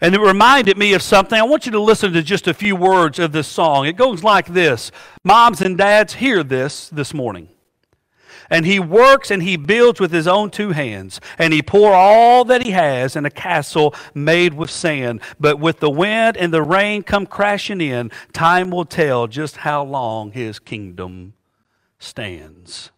And 0.00 0.14
it 0.14 0.20
reminded 0.20 0.78
me 0.78 0.94
of 0.94 1.02
something. 1.02 1.38
I 1.38 1.42
want 1.42 1.66
you 1.66 1.72
to 1.72 1.80
listen 1.80 2.12
to 2.12 2.22
just 2.22 2.46
a 2.46 2.54
few 2.54 2.76
words 2.76 3.18
of 3.18 3.32
this 3.32 3.48
song. 3.48 3.86
It 3.86 3.96
goes 3.96 4.22
like 4.22 4.46
this 4.46 4.92
Moms 5.24 5.60
and 5.60 5.76
dads, 5.76 6.14
hear 6.14 6.44
this 6.44 6.88
this 6.88 7.12
morning. 7.12 7.48
And 8.50 8.64
he 8.64 8.78
works 8.80 9.30
and 9.30 9.42
he 9.42 9.56
builds 9.56 10.00
with 10.00 10.10
his 10.10 10.26
own 10.26 10.50
two 10.50 10.70
hands. 10.70 11.20
And 11.36 11.52
he 11.52 11.62
pour 11.62 11.92
all 11.92 12.44
that 12.46 12.62
he 12.62 12.70
has 12.70 13.14
in 13.14 13.26
a 13.26 13.30
castle 13.30 13.94
made 14.14 14.54
with 14.54 14.70
sand. 14.70 15.20
But 15.38 15.58
with 15.58 15.80
the 15.80 15.90
wind 15.90 16.36
and 16.36 16.52
the 16.52 16.62
rain 16.62 17.02
come 17.02 17.26
crashing 17.26 17.80
in, 17.80 18.10
time 18.32 18.70
will 18.70 18.86
tell 18.86 19.26
just 19.26 19.58
how 19.58 19.84
long 19.84 20.32
his 20.32 20.58
kingdom 20.58 21.34
stands. 21.98 22.90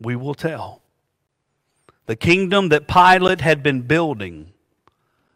We 0.00 0.16
will 0.16 0.34
tell. 0.34 0.81
The 2.12 2.16
kingdom 2.16 2.68
that 2.68 2.86
Pilate 2.86 3.40
had 3.40 3.62
been 3.62 3.80
building, 3.80 4.52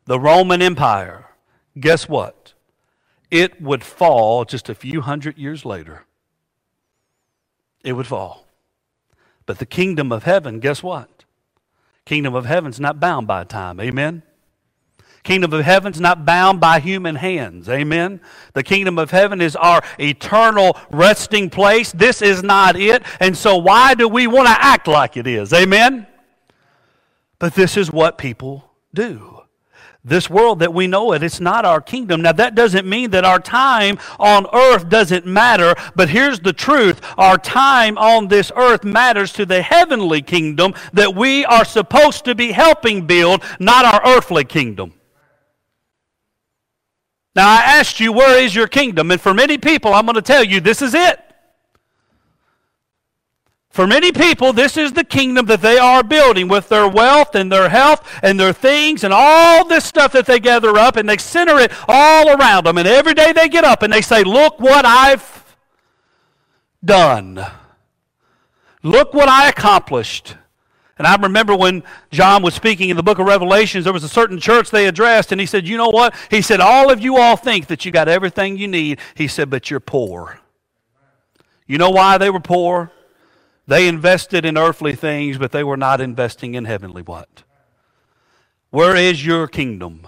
the 0.04 0.20
Roman 0.20 0.60
Empire, 0.60 1.24
guess 1.80 2.06
what? 2.06 2.46
it 3.30 3.60
would 3.60 3.82
fall 3.82 4.44
just 4.44 4.68
a 4.68 4.74
few 4.74 5.00
hundred 5.00 5.38
years 5.38 5.64
later. 5.64 6.04
It 7.82 7.92
would 7.92 8.06
fall. 8.06 8.46
But 9.46 9.58
the 9.58 9.66
kingdom 9.66 10.12
of 10.12 10.24
heaven, 10.24 10.60
guess 10.60 10.82
what? 10.82 11.24
Kingdom 12.04 12.34
of 12.34 12.46
heaven's 12.46 12.80
not 12.80 13.00
bound 13.00 13.26
by 13.26 13.44
time. 13.44 13.80
Amen. 13.80 14.22
Kingdom 15.22 15.52
of 15.52 15.64
heaven's 15.64 16.00
not 16.00 16.24
bound 16.24 16.60
by 16.60 16.78
human 16.78 17.16
hands. 17.16 17.68
Amen. 17.68 18.20
The 18.52 18.62
kingdom 18.62 18.96
of 18.96 19.10
heaven 19.10 19.40
is 19.40 19.56
our 19.56 19.82
eternal 19.98 20.76
resting 20.90 21.50
place. 21.50 21.90
This 21.90 22.22
is 22.22 22.44
not 22.44 22.76
it. 22.76 23.02
And 23.18 23.36
so 23.36 23.56
why 23.56 23.94
do 23.94 24.08
we 24.08 24.28
want 24.28 24.46
to 24.46 24.54
act 24.56 24.86
like 24.86 25.16
it 25.16 25.26
is? 25.26 25.52
Amen. 25.52 26.06
But 27.38 27.54
this 27.54 27.76
is 27.76 27.92
what 27.92 28.18
people 28.18 28.70
do 28.94 29.36
this 30.06 30.30
world 30.30 30.60
that 30.60 30.72
we 30.72 30.86
know 30.86 31.12
it. 31.12 31.22
It's 31.22 31.40
not 31.40 31.64
our 31.64 31.80
kingdom. 31.80 32.22
Now, 32.22 32.32
that 32.32 32.54
doesn't 32.54 32.88
mean 32.88 33.10
that 33.10 33.24
our 33.24 33.40
time 33.40 33.98
on 34.20 34.46
earth 34.54 34.88
doesn't 34.88 35.26
matter, 35.26 35.74
but 35.96 36.08
here's 36.08 36.38
the 36.38 36.52
truth 36.52 37.00
our 37.18 37.36
time 37.36 37.98
on 37.98 38.28
this 38.28 38.52
earth 38.54 38.84
matters 38.84 39.32
to 39.32 39.44
the 39.44 39.60
heavenly 39.62 40.22
kingdom 40.22 40.74
that 40.92 41.14
we 41.14 41.44
are 41.44 41.64
supposed 41.64 42.24
to 42.24 42.34
be 42.36 42.52
helping 42.52 43.06
build, 43.06 43.42
not 43.58 43.84
our 43.84 44.16
earthly 44.16 44.44
kingdom. 44.44 44.94
Now, 47.34 47.48
I 47.48 47.62
asked 47.78 48.00
you, 48.00 48.12
where 48.12 48.42
is 48.42 48.54
your 48.54 48.68
kingdom? 48.68 49.10
And 49.10 49.20
for 49.20 49.34
many 49.34 49.58
people, 49.58 49.92
I'm 49.92 50.06
going 50.06 50.14
to 50.14 50.22
tell 50.22 50.44
you, 50.44 50.60
this 50.60 50.80
is 50.80 50.94
it. 50.94 51.20
For 53.76 53.86
many 53.86 54.10
people, 54.10 54.54
this 54.54 54.78
is 54.78 54.94
the 54.94 55.04
kingdom 55.04 55.44
that 55.46 55.60
they 55.60 55.76
are 55.76 56.02
building 56.02 56.48
with 56.48 56.70
their 56.70 56.88
wealth 56.88 57.34
and 57.34 57.52
their 57.52 57.68
health 57.68 58.10
and 58.22 58.40
their 58.40 58.54
things 58.54 59.04
and 59.04 59.12
all 59.12 59.66
this 59.66 59.84
stuff 59.84 60.12
that 60.12 60.24
they 60.24 60.40
gather 60.40 60.78
up 60.78 60.96
and 60.96 61.06
they 61.06 61.18
center 61.18 61.58
it 61.58 61.70
all 61.86 62.30
around 62.30 62.64
them. 62.64 62.78
And 62.78 62.88
every 62.88 63.12
day 63.12 63.32
they 63.32 63.50
get 63.50 63.64
up 63.64 63.82
and 63.82 63.92
they 63.92 64.00
say, 64.00 64.24
Look 64.24 64.60
what 64.60 64.86
I've 64.86 65.54
done. 66.82 67.44
Look 68.82 69.12
what 69.12 69.28
I 69.28 69.50
accomplished. 69.50 70.36
And 70.96 71.06
I 71.06 71.14
remember 71.16 71.54
when 71.54 71.82
John 72.10 72.42
was 72.42 72.54
speaking 72.54 72.88
in 72.88 72.96
the 72.96 73.02
book 73.02 73.18
of 73.18 73.26
Revelations, 73.26 73.84
there 73.84 73.92
was 73.92 74.04
a 74.04 74.08
certain 74.08 74.40
church 74.40 74.70
they 74.70 74.86
addressed, 74.86 75.32
and 75.32 75.40
he 75.40 75.46
said, 75.46 75.68
You 75.68 75.76
know 75.76 75.90
what? 75.90 76.14
He 76.30 76.40
said, 76.40 76.60
All 76.60 76.90
of 76.90 77.02
you 77.02 77.18
all 77.18 77.36
think 77.36 77.66
that 77.66 77.84
you 77.84 77.92
got 77.92 78.08
everything 78.08 78.56
you 78.56 78.68
need. 78.68 79.00
He 79.14 79.28
said, 79.28 79.50
But 79.50 79.70
you're 79.70 79.80
poor. 79.80 80.40
You 81.66 81.76
know 81.76 81.90
why 81.90 82.16
they 82.16 82.30
were 82.30 82.40
poor? 82.40 82.90
They 83.66 83.88
invested 83.88 84.44
in 84.44 84.56
earthly 84.56 84.94
things, 84.94 85.38
but 85.38 85.52
they 85.52 85.64
were 85.64 85.76
not 85.76 86.00
investing 86.00 86.54
in 86.54 86.64
heavenly 86.64 87.02
what? 87.02 87.42
Where 88.70 88.94
is 88.94 89.24
your 89.24 89.48
kingdom? 89.48 90.06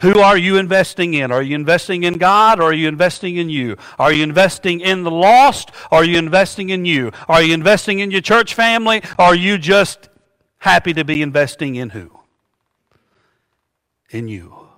Who 0.00 0.20
are 0.20 0.36
you 0.38 0.58
investing 0.58 1.14
in? 1.14 1.32
Are 1.32 1.42
you 1.42 1.56
investing 1.56 2.04
in 2.04 2.14
God 2.14 2.60
or 2.60 2.70
are 2.70 2.74
you 2.74 2.86
investing 2.86 3.36
in 3.36 3.50
you? 3.50 3.76
Are 3.98 4.12
you 4.12 4.22
investing 4.22 4.80
in 4.80 5.02
the 5.02 5.10
lost 5.10 5.70
or 5.90 5.98
are 5.98 6.04
you 6.04 6.18
investing 6.18 6.70
in 6.70 6.84
you? 6.84 7.10
Are 7.26 7.42
you 7.42 7.52
investing 7.52 7.98
in 7.98 8.12
your 8.12 8.20
church 8.20 8.54
family 8.54 9.02
or 9.18 9.26
are 9.26 9.34
you 9.34 9.58
just 9.58 10.08
happy 10.58 10.92
to 10.92 11.04
be 11.04 11.20
investing 11.20 11.74
in 11.74 11.90
who? 11.90 12.12
In 14.10 14.28
you. 14.28 14.68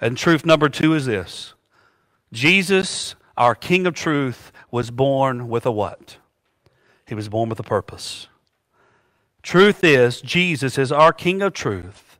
And 0.00 0.16
truth 0.16 0.44
number 0.44 0.68
two 0.68 0.94
is 0.94 1.06
this 1.06 1.54
Jesus, 2.32 3.14
our 3.36 3.54
King 3.54 3.86
of 3.86 3.94
truth, 3.94 4.50
was 4.72 4.90
born 4.90 5.48
with 5.48 5.64
a 5.64 5.72
what? 5.72 6.16
He 7.06 7.14
was 7.14 7.28
born 7.28 7.48
with 7.48 7.60
a 7.60 7.64
purpose. 7.64 8.28
Truth 9.42 9.84
is, 9.84 10.20
Jesus 10.20 10.76
is 10.76 10.90
our 10.90 11.12
King 11.12 11.40
of 11.40 11.52
truth, 11.52 12.18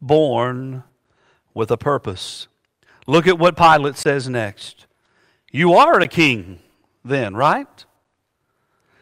born 0.00 0.84
with 1.54 1.70
a 1.70 1.78
purpose. 1.78 2.46
Look 3.06 3.26
at 3.26 3.38
what 3.38 3.56
Pilate 3.56 3.96
says 3.96 4.28
next. 4.28 4.86
You 5.50 5.72
are 5.72 5.98
a 5.98 6.06
king, 6.06 6.60
then, 7.02 7.34
right? 7.34 7.84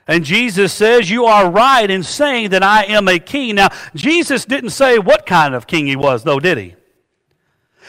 And 0.07 0.25
Jesus 0.25 0.73
says, 0.73 1.11
You 1.11 1.25
are 1.25 1.51
right 1.51 1.91
in 1.91 2.05
saying 2.05 2.51
that 2.51 2.62
I 2.62 2.85
am 2.85 3.09
a 3.09 3.19
king. 3.19 3.57
Now, 3.57 3.69
Jesus 3.95 4.45
didn't 4.45 4.71
say 4.71 4.99
what 4.99 5.27
kind 5.27 5.55
of 5.55 5.67
king 5.67 5.89
he 5.89 5.97
was, 5.97 6.23
though, 6.23 6.39
did 6.39 6.59
he? 6.59 6.77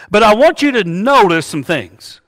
But 0.10 0.24
I 0.24 0.34
want 0.34 0.62
you 0.62 0.72
to 0.72 0.84
notice 0.84 1.46
some 1.46 1.64
things. 1.64 2.22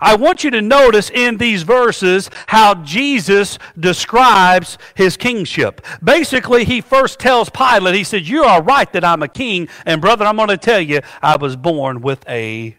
I 0.00 0.16
want 0.16 0.44
you 0.44 0.50
to 0.50 0.62
notice 0.62 1.10
in 1.10 1.38
these 1.38 1.62
verses 1.62 2.30
how 2.46 2.74
Jesus 2.76 3.58
describes 3.78 4.78
his 4.94 5.16
kingship. 5.16 5.84
Basically, 6.02 6.64
he 6.64 6.80
first 6.80 7.18
tells 7.18 7.50
Pilate, 7.50 7.94
he 7.94 8.04
said, 8.04 8.26
You 8.26 8.44
are 8.44 8.62
right 8.62 8.90
that 8.92 9.04
I'm 9.04 9.22
a 9.22 9.28
king. 9.28 9.68
And 9.84 10.00
brother, 10.00 10.24
I'm 10.24 10.36
going 10.36 10.48
to 10.48 10.56
tell 10.56 10.80
you, 10.80 11.00
I 11.22 11.36
was 11.36 11.56
born 11.56 12.00
with 12.00 12.24
a 12.28 12.76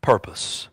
purpose. 0.00 0.68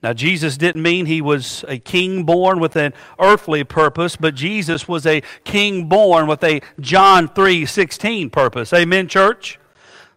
Now, 0.00 0.12
Jesus 0.12 0.56
didn't 0.56 0.82
mean 0.82 1.06
he 1.06 1.20
was 1.20 1.64
a 1.66 1.78
king 1.78 2.22
born 2.22 2.60
with 2.60 2.76
an 2.76 2.94
earthly 3.18 3.64
purpose, 3.64 4.14
but 4.14 4.36
Jesus 4.36 4.86
was 4.86 5.04
a 5.04 5.22
king 5.42 5.88
born 5.88 6.28
with 6.28 6.44
a 6.44 6.60
John 6.78 7.28
3 7.28 7.66
16 7.66 8.30
purpose. 8.30 8.72
Amen, 8.72 9.08
church? 9.08 9.58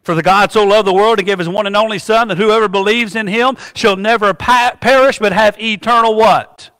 For 0.03 0.15
the 0.15 0.23
God 0.23 0.51
so 0.51 0.65
loved 0.65 0.87
the 0.87 0.93
world 0.93 1.19
to 1.19 1.23
give 1.23 1.39
his 1.39 1.49
one 1.49 1.67
and 1.67 1.77
only 1.77 1.99
Son 1.99 2.27
that 2.29 2.37
whoever 2.37 2.67
believes 2.67 3.15
in 3.15 3.27
him 3.27 3.55
shall 3.75 3.95
never 3.95 4.33
pa- 4.33 4.77
perish 4.81 5.19
but 5.19 5.31
have 5.31 5.59
eternal 5.59 6.15
what? 6.15 6.71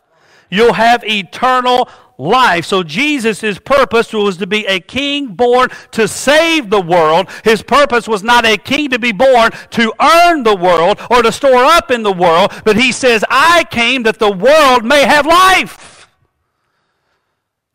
You'll 0.50 0.74
have 0.74 1.04
eternal 1.04 1.88
life. 2.18 2.66
So 2.66 2.84
Jesus' 2.84 3.60
purpose 3.60 4.14
was 4.14 4.38
to 4.38 4.48
be 4.48 4.66
a 4.66 4.80
king 4.80 5.28
born 5.28 5.70
to 5.92 6.08
save 6.08 6.70
the 6.70 6.82
world. 6.82 7.30
His 7.44 7.64
purpose 7.64 8.08
was 8.08 8.24
not 8.24 8.46
a 8.46 8.58
king 8.58 8.90
to 8.90 9.00
be 9.00 9.12
born 9.12 9.52
to 9.72 9.94
earn 10.00 10.44
the 10.44 10.56
world 10.56 11.00
or 11.10 11.22
to 11.22 11.32
store 11.32 11.64
up 11.64 11.90
in 11.90 12.04
the 12.04 12.12
world, 12.12 12.52
but 12.64 12.78
he 12.78 12.92
says, 12.92 13.24
I 13.30 13.66
came 13.70 14.04
that 14.04 14.20
the 14.20 14.32
world 14.32 14.84
may 14.84 15.04
have 15.04 15.26
life. 15.26 16.10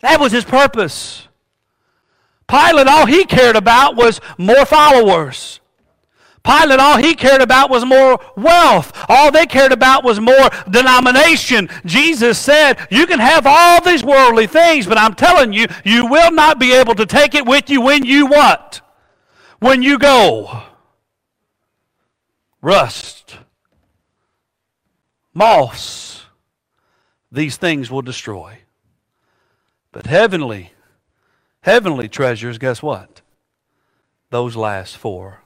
That 0.01 0.21
was 0.21 0.33
his 0.33 0.45
purpose. 0.45 1.26
Pilate, 2.49 2.87
all 2.87 3.07
he 3.07 3.25
cared 3.25 3.57
about 3.57 3.97
was 3.97 4.21
more 4.39 4.65
followers. 4.65 5.61
Pilate, 6.45 6.79
all 6.79 6.97
he 6.97 7.17
cared 7.17 7.43
about 7.43 7.71
was 7.71 7.85
more 7.85 8.21
wealth. 8.37 8.93
All 9.09 9.33
they 9.33 9.47
cared 9.47 9.73
about 9.73 10.05
was 10.05 10.21
more 10.21 10.49
denomination. 10.71 11.69
Jesus 11.85 12.39
said, 12.39 12.87
You 12.89 13.07
can 13.07 13.19
have 13.19 13.47
all 13.47 13.83
these 13.83 14.05
worldly 14.05 14.47
things, 14.47 14.87
but 14.87 14.97
I'm 14.97 15.15
telling 15.15 15.53
you, 15.53 15.67
you 15.85 16.07
will 16.07 16.31
not 16.31 16.61
be 16.61 16.73
able 16.73 16.95
to 16.95 17.07
take 17.07 17.35
it 17.35 17.45
with 17.45 17.69
you 17.69 17.81
when 17.81 18.05
you 18.05 18.27
what? 18.27 18.81
When 19.59 19.83
you 19.83 19.99
go. 19.99 20.63
Rust, 22.63 23.39
moss, 25.35 26.27
these 27.33 27.57
things 27.57 27.91
will 27.91 28.03
destroy. 28.03 28.59
But 29.91 30.07
heavenly, 30.07 30.73
heavenly 31.66 32.09
treasures, 32.09 32.59
guess 32.59 32.81
what? 32.81 33.20
Those 34.31 34.55
last 34.55 34.96
for 34.96 35.42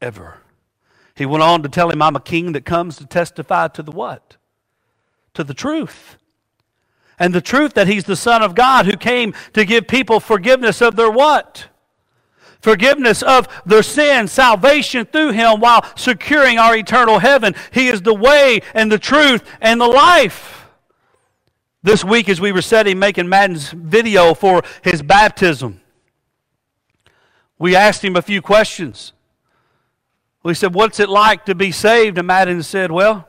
ever. 0.00 0.38
He 1.14 1.26
went 1.26 1.42
on 1.42 1.62
to 1.62 1.68
tell 1.68 1.90
him, 1.90 2.00
I'm 2.00 2.16
a 2.16 2.20
king 2.20 2.52
that 2.52 2.64
comes 2.64 2.96
to 2.96 3.06
testify 3.06 3.68
to 3.68 3.82
the 3.82 3.92
what? 3.92 4.36
To 5.34 5.44
the 5.44 5.52
truth. 5.52 6.16
And 7.18 7.34
the 7.34 7.42
truth 7.42 7.74
that 7.74 7.86
he's 7.86 8.04
the 8.04 8.16
Son 8.16 8.42
of 8.42 8.54
God 8.54 8.86
who 8.86 8.96
came 8.96 9.34
to 9.52 9.66
give 9.66 9.86
people 9.88 10.20
forgiveness 10.20 10.80
of 10.80 10.96
their 10.96 11.10
what? 11.10 11.66
Forgiveness 12.60 13.22
of 13.22 13.48
their 13.66 13.82
sin, 13.82 14.26
salvation 14.26 15.04
through 15.04 15.32
him 15.32 15.60
while 15.60 15.84
securing 15.96 16.58
our 16.58 16.74
eternal 16.74 17.18
heaven. 17.18 17.54
He 17.72 17.88
is 17.88 18.00
the 18.00 18.14
way 18.14 18.60
and 18.72 18.90
the 18.90 18.98
truth 18.98 19.44
and 19.60 19.78
the 19.78 19.86
life. 19.86 20.65
This 21.82 22.04
week, 22.04 22.28
as 22.28 22.40
we 22.40 22.52
were 22.52 22.62
setting 22.62 22.98
making 22.98 23.28
Madden's 23.28 23.70
video 23.70 24.34
for 24.34 24.62
his 24.82 25.02
baptism, 25.02 25.80
we 27.58 27.76
asked 27.76 28.04
him 28.04 28.16
a 28.16 28.22
few 28.22 28.42
questions. 28.42 29.12
We 30.42 30.54
said, 30.54 30.74
What's 30.74 31.00
it 31.00 31.08
like 31.08 31.44
to 31.46 31.54
be 31.54 31.72
saved? 31.72 32.18
And 32.18 32.26
Madden 32.26 32.62
said, 32.62 32.90
Well, 32.90 33.28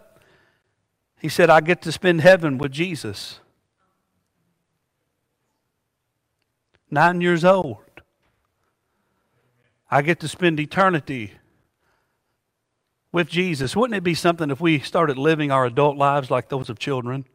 he 1.19 1.29
said, 1.29 1.49
I 1.49 1.61
get 1.61 1.81
to 1.83 1.91
spend 1.91 2.21
heaven 2.21 2.57
with 2.57 2.71
Jesus. 2.71 3.39
Nine 6.89 7.21
years 7.21 7.43
old. 7.43 7.77
I 9.89 10.01
get 10.01 10.19
to 10.19 10.27
spend 10.27 10.59
eternity 10.59 11.33
with 13.11 13.29
Jesus. 13.29 13.75
Wouldn't 13.75 13.97
it 13.97 14.03
be 14.03 14.13
something 14.13 14.51
if 14.51 14.61
we 14.61 14.79
started 14.79 15.17
living 15.17 15.49
our 15.49 15.65
adult 15.65 15.97
lives 15.97 16.29
like 16.29 16.49
those 16.49 16.69
of 16.69 16.77
children? 16.77 17.25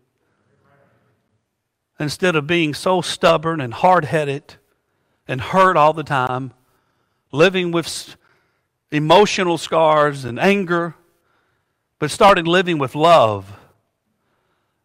Instead 2.02 2.34
of 2.34 2.48
being 2.48 2.74
so 2.74 3.00
stubborn 3.00 3.60
and 3.60 3.72
hard 3.72 4.06
headed 4.06 4.56
and 5.28 5.40
hurt 5.40 5.76
all 5.76 5.92
the 5.92 6.02
time, 6.02 6.52
living 7.30 7.70
with 7.70 8.16
emotional 8.90 9.56
scars 9.56 10.24
and 10.24 10.36
anger, 10.36 10.96
but 12.00 12.10
started 12.10 12.48
living 12.48 12.76
with 12.76 12.96
love 12.96 13.52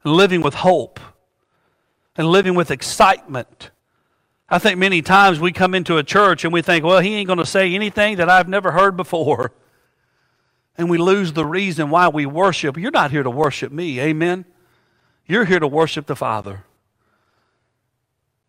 and 0.04 0.14
living 0.14 0.42
with 0.42 0.54
hope 0.54 1.00
and 2.16 2.28
living 2.28 2.54
with 2.54 2.70
excitement. 2.70 3.72
I 4.48 4.60
think 4.60 4.78
many 4.78 5.02
times 5.02 5.40
we 5.40 5.52
come 5.52 5.74
into 5.74 5.98
a 5.98 6.04
church 6.04 6.44
and 6.44 6.54
we 6.54 6.62
think, 6.62 6.86
well, 6.86 7.00
he 7.00 7.16
ain't 7.16 7.26
going 7.26 7.40
to 7.40 7.48
say 7.48 7.74
anything 7.74 8.18
that 8.18 8.30
I've 8.30 8.48
never 8.48 8.74
heard 8.74 8.96
before. 8.96 9.54
And 10.78 10.88
we 10.88 11.00
lose 11.00 11.34
the 11.34 11.46
reason 11.48 11.90
why 11.90 12.10
we 12.10 12.28
worship. 12.28 12.78
You're 12.78 12.92
not 12.92 13.10
here 13.10 13.24
to 13.24 13.32
worship 13.32 13.72
me, 13.72 14.00
amen? 14.00 14.46
You're 15.26 15.46
here 15.46 15.60
to 15.60 15.68
worship 15.68 16.06
the 16.06 16.16
Father. 16.16 16.66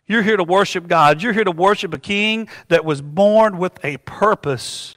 You're 0.08 0.22
here 0.22 0.38
to 0.38 0.44
worship 0.44 0.88
God. 0.88 1.22
You're 1.22 1.34
here 1.34 1.44
to 1.44 1.52
worship 1.52 1.92
a 1.92 1.98
king 1.98 2.48
that 2.68 2.84
was 2.84 3.02
born 3.02 3.58
with 3.58 3.78
a 3.84 3.98
purpose 3.98 4.96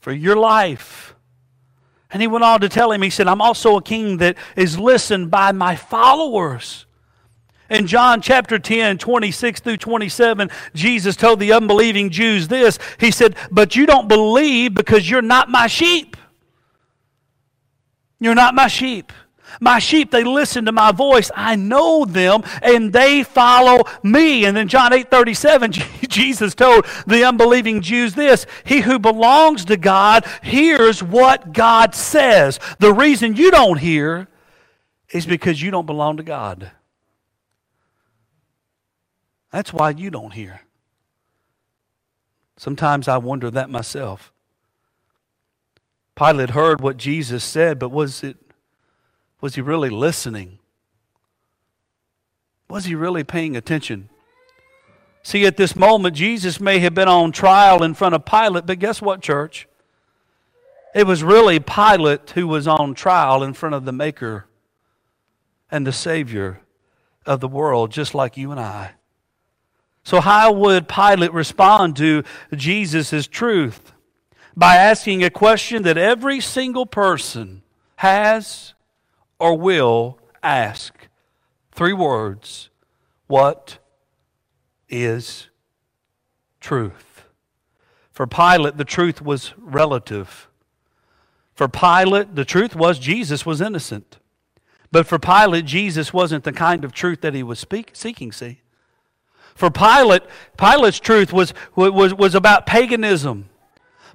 for 0.00 0.12
your 0.12 0.36
life. 0.36 1.14
And 2.10 2.20
he 2.20 2.26
went 2.26 2.44
on 2.44 2.60
to 2.62 2.68
tell 2.68 2.90
him, 2.90 3.02
he 3.02 3.10
said, 3.10 3.28
I'm 3.28 3.40
also 3.40 3.76
a 3.76 3.82
king 3.82 4.16
that 4.18 4.36
is 4.56 4.78
listened 4.78 5.30
by 5.30 5.52
my 5.52 5.76
followers. 5.76 6.86
In 7.70 7.86
John 7.86 8.20
chapter 8.20 8.58
10, 8.58 8.98
26 8.98 9.60
through 9.60 9.78
27, 9.78 10.50
Jesus 10.74 11.16
told 11.16 11.40
the 11.40 11.52
unbelieving 11.52 12.10
Jews 12.10 12.48
this. 12.48 12.78
He 12.98 13.10
said, 13.10 13.36
But 13.50 13.76
you 13.76 13.86
don't 13.86 14.08
believe 14.08 14.74
because 14.74 15.08
you're 15.08 15.22
not 15.22 15.48
my 15.48 15.68
sheep. 15.68 16.16
You're 18.20 18.34
not 18.34 18.54
my 18.54 18.68
sheep. 18.68 19.12
My 19.60 19.78
sheep, 19.78 20.10
they 20.10 20.24
listen 20.24 20.64
to 20.66 20.72
my 20.72 20.92
voice. 20.92 21.30
I 21.34 21.56
know 21.56 22.04
them 22.04 22.42
and 22.62 22.92
they 22.92 23.22
follow 23.22 23.84
me. 24.02 24.44
And 24.44 24.56
then 24.56 24.68
John 24.68 24.92
8 24.92 25.10
37, 25.10 25.72
Jesus 26.08 26.54
told 26.54 26.86
the 27.06 27.24
unbelieving 27.24 27.80
Jews 27.80 28.14
this 28.14 28.46
He 28.64 28.80
who 28.80 28.98
belongs 28.98 29.64
to 29.66 29.76
God 29.76 30.26
hears 30.42 31.02
what 31.02 31.52
God 31.52 31.94
says. 31.94 32.58
The 32.78 32.92
reason 32.92 33.36
you 33.36 33.50
don't 33.50 33.78
hear 33.78 34.28
is 35.10 35.26
because 35.26 35.60
you 35.60 35.70
don't 35.70 35.86
belong 35.86 36.16
to 36.16 36.22
God. 36.22 36.70
That's 39.50 39.72
why 39.72 39.90
you 39.90 40.10
don't 40.10 40.32
hear. 40.32 40.62
Sometimes 42.56 43.08
I 43.08 43.18
wonder 43.18 43.50
that 43.50 43.70
myself. 43.70 44.32
Pilate 46.14 46.50
heard 46.50 46.80
what 46.80 46.96
Jesus 46.96 47.42
said, 47.42 47.78
but 47.78 47.90
was 47.90 48.22
it 48.22 48.36
was 49.42 49.56
he 49.56 49.60
really 49.60 49.90
listening? 49.90 50.60
Was 52.70 52.86
he 52.86 52.94
really 52.94 53.24
paying 53.24 53.56
attention? 53.56 54.08
See, 55.24 55.44
at 55.44 55.56
this 55.56 55.76
moment, 55.76 56.16
Jesus 56.16 56.60
may 56.60 56.78
have 56.78 56.94
been 56.94 57.08
on 57.08 57.32
trial 57.32 57.82
in 57.82 57.92
front 57.92 58.14
of 58.14 58.24
Pilate, 58.24 58.66
but 58.66 58.78
guess 58.78 59.02
what, 59.02 59.20
church? 59.20 59.68
It 60.94 61.06
was 61.06 61.22
really 61.22 61.58
Pilate 61.58 62.30
who 62.30 62.46
was 62.46 62.68
on 62.68 62.94
trial 62.94 63.42
in 63.42 63.52
front 63.52 63.74
of 63.74 63.84
the 63.84 63.92
Maker 63.92 64.46
and 65.70 65.86
the 65.86 65.92
Savior 65.92 66.60
of 67.26 67.40
the 67.40 67.48
world, 67.48 67.90
just 67.90 68.14
like 68.14 68.36
you 68.36 68.52
and 68.52 68.60
I. 68.60 68.92
So, 70.04 70.20
how 70.20 70.52
would 70.52 70.88
Pilate 70.88 71.32
respond 71.32 71.96
to 71.96 72.22
Jesus' 72.54 73.26
truth? 73.26 73.92
By 74.56 74.76
asking 74.76 75.24
a 75.24 75.30
question 75.30 75.82
that 75.84 75.96
every 75.96 76.40
single 76.40 76.86
person 76.86 77.62
has 77.96 78.74
or 79.42 79.58
will 79.58 80.20
ask. 80.40 81.08
Three 81.72 81.92
words 81.92 82.70
What 83.26 83.78
is 84.88 85.48
truth? 86.60 87.24
For 88.12 88.26
Pilate, 88.26 88.76
the 88.76 88.84
truth 88.84 89.20
was 89.20 89.52
relative. 89.58 90.48
For 91.54 91.66
Pilate, 91.66 92.36
the 92.36 92.44
truth 92.44 92.76
was 92.76 93.00
Jesus 93.00 93.44
was 93.44 93.60
innocent. 93.60 94.18
But 94.92 95.06
for 95.08 95.18
Pilate, 95.18 95.64
Jesus 95.64 96.12
wasn't 96.12 96.44
the 96.44 96.52
kind 96.52 96.84
of 96.84 96.92
truth 96.92 97.22
that 97.22 97.34
he 97.34 97.42
was 97.42 97.58
speak, 97.58 97.90
seeking, 97.94 98.30
see? 98.30 98.60
For 99.56 99.70
Pilate, 99.70 100.22
Pilate's 100.56 101.00
truth 101.00 101.32
was, 101.32 101.52
was, 101.74 102.14
was 102.14 102.34
about 102.34 102.66
paganism. 102.66 103.48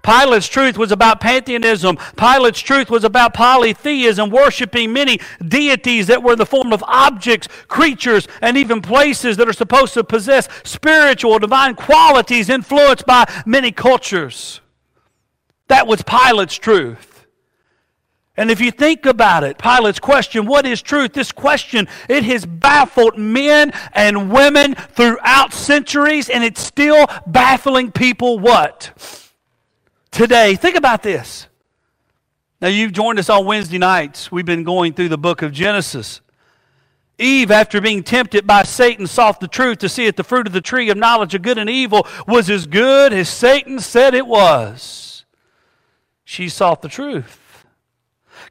Pilate's 0.07 0.47
truth 0.47 0.77
was 0.77 0.93
about 0.93 1.19
pantheism. 1.19 1.97
Pilate's 2.15 2.61
truth 2.61 2.89
was 2.89 3.03
about 3.03 3.33
polytheism, 3.33 4.29
worshiping 4.29 4.93
many 4.93 5.19
deities 5.45 6.07
that 6.07 6.23
were 6.23 6.31
in 6.31 6.39
the 6.39 6.45
form 6.45 6.71
of 6.71 6.81
objects, 6.87 7.49
creatures, 7.67 8.25
and 8.41 8.55
even 8.55 8.81
places 8.81 9.35
that 9.35 9.49
are 9.49 9.53
supposed 9.53 9.93
to 9.95 10.05
possess 10.05 10.47
spiritual, 10.63 11.39
divine 11.39 11.75
qualities 11.75 12.47
influenced 12.47 13.05
by 13.05 13.29
many 13.45 13.69
cultures. 13.69 14.61
That 15.67 15.87
was 15.87 16.03
Pilate's 16.03 16.55
truth. 16.55 17.27
And 18.37 18.49
if 18.49 18.61
you 18.61 18.71
think 18.71 19.05
about 19.05 19.43
it, 19.43 19.57
Pilate's 19.57 19.99
question, 19.99 20.45
what 20.45 20.65
is 20.65 20.81
truth? 20.81 21.11
This 21.11 21.33
question, 21.33 21.89
it 22.07 22.23
has 22.23 22.45
baffled 22.45 23.17
men 23.17 23.73
and 23.91 24.31
women 24.31 24.75
throughout 24.75 25.51
centuries, 25.51 26.29
and 26.29 26.45
it's 26.45 26.61
still 26.61 27.07
baffling 27.25 27.91
people 27.91 28.39
what? 28.39 29.26
Today. 30.11 30.55
Think 30.55 30.75
about 30.75 31.03
this. 31.03 31.47
Now, 32.59 32.69
you've 32.69 32.93
joined 32.93 33.19
us 33.19 33.29
on 33.29 33.45
Wednesday 33.45 33.77
nights. 33.77 34.31
We've 34.31 34.45
been 34.45 34.63
going 34.63 34.93
through 34.93 35.09
the 35.09 35.17
book 35.17 35.41
of 35.41 35.51
Genesis. 35.51 36.21
Eve, 37.19 37.51
after 37.51 37.81
being 37.81 38.03
tempted 38.03 38.45
by 38.45 38.63
Satan, 38.63 39.07
sought 39.07 39.39
the 39.39 39.47
truth 39.47 39.79
to 39.79 39.89
see 39.89 40.05
if 40.05 40.15
the 40.15 40.23
fruit 40.23 40.47
of 40.47 40.53
the 40.53 40.61
tree 40.61 40.89
of 40.89 40.97
knowledge 40.97 41.33
of 41.33 41.41
good 41.41 41.57
and 41.57 41.69
evil 41.69 42.07
was 42.27 42.49
as 42.49 42.67
good 42.67 43.11
as 43.11 43.29
Satan 43.29 43.79
said 43.79 44.13
it 44.13 44.27
was. 44.27 45.25
She 46.23 46.49
sought 46.49 46.81
the 46.81 46.89
truth. 46.89 47.65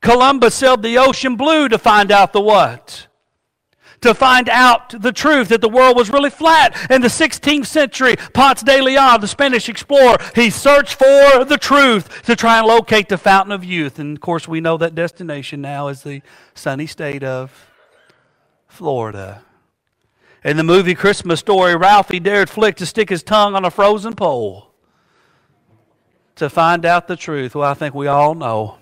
Columbus 0.01 0.55
sailed 0.55 0.83
the 0.83 0.99
ocean 0.99 1.37
blue 1.37 1.69
to 1.69 1.79
find 1.79 2.11
out 2.11 2.33
the 2.33 2.41
what? 2.41 3.06
To 4.01 4.15
find 4.15 4.49
out 4.49 5.01
the 5.01 5.13
truth 5.13 5.49
that 5.49 5.61
the 5.61 5.69
world 5.69 5.97
was 5.97 6.11
really 6.11 6.31
flat. 6.31 6.91
In 6.91 7.03
the 7.03 7.09
16th 7.09 7.67
century, 7.67 8.17
Ponce 8.33 8.63
de 8.63 8.81
Leon, 8.81 9.21
the 9.21 9.29
Spanish 9.29 9.69
explorer, 9.69 10.17
he 10.35 10.51
searched 10.51 10.95
for 10.95 11.45
the 11.45 11.59
truth 11.61 12.23
to 12.23 12.37
try 12.37 12.59
and 12.59 12.67
locate 12.67 13.09
the 13.09 13.19
fountain 13.19 13.53
of 13.53 13.65
youth. 13.65 13.99
And 13.99 14.17
of 14.17 14.21
course, 14.21 14.47
we 14.47 14.61
know 14.61 14.77
that 14.77 14.95
destination 14.95 15.61
now 15.61 15.89
is 15.89 16.03
the 16.03 16.23
sunny 16.55 16.87
state 16.87 17.25
of 17.25 17.69
Florida. 18.69 19.43
In 20.45 20.57
the 20.57 20.63
movie 20.63 20.95
Christmas 20.95 21.41
Story, 21.41 21.75
Ralphie 21.75 22.21
dared 22.21 22.49
Flick 22.49 22.77
to 22.77 22.87
stick 22.87 23.09
his 23.09 23.23
tongue 23.23 23.55
on 23.55 23.65
a 23.65 23.71
frozen 23.71 24.15
pole 24.15 24.71
to 26.37 26.49
find 26.49 26.87
out 26.87 27.09
the 27.09 27.17
truth. 27.17 27.55
Well, 27.55 27.69
I 27.69 27.75
think 27.75 27.95
we 27.95 28.07
all 28.07 28.35
know 28.35 28.79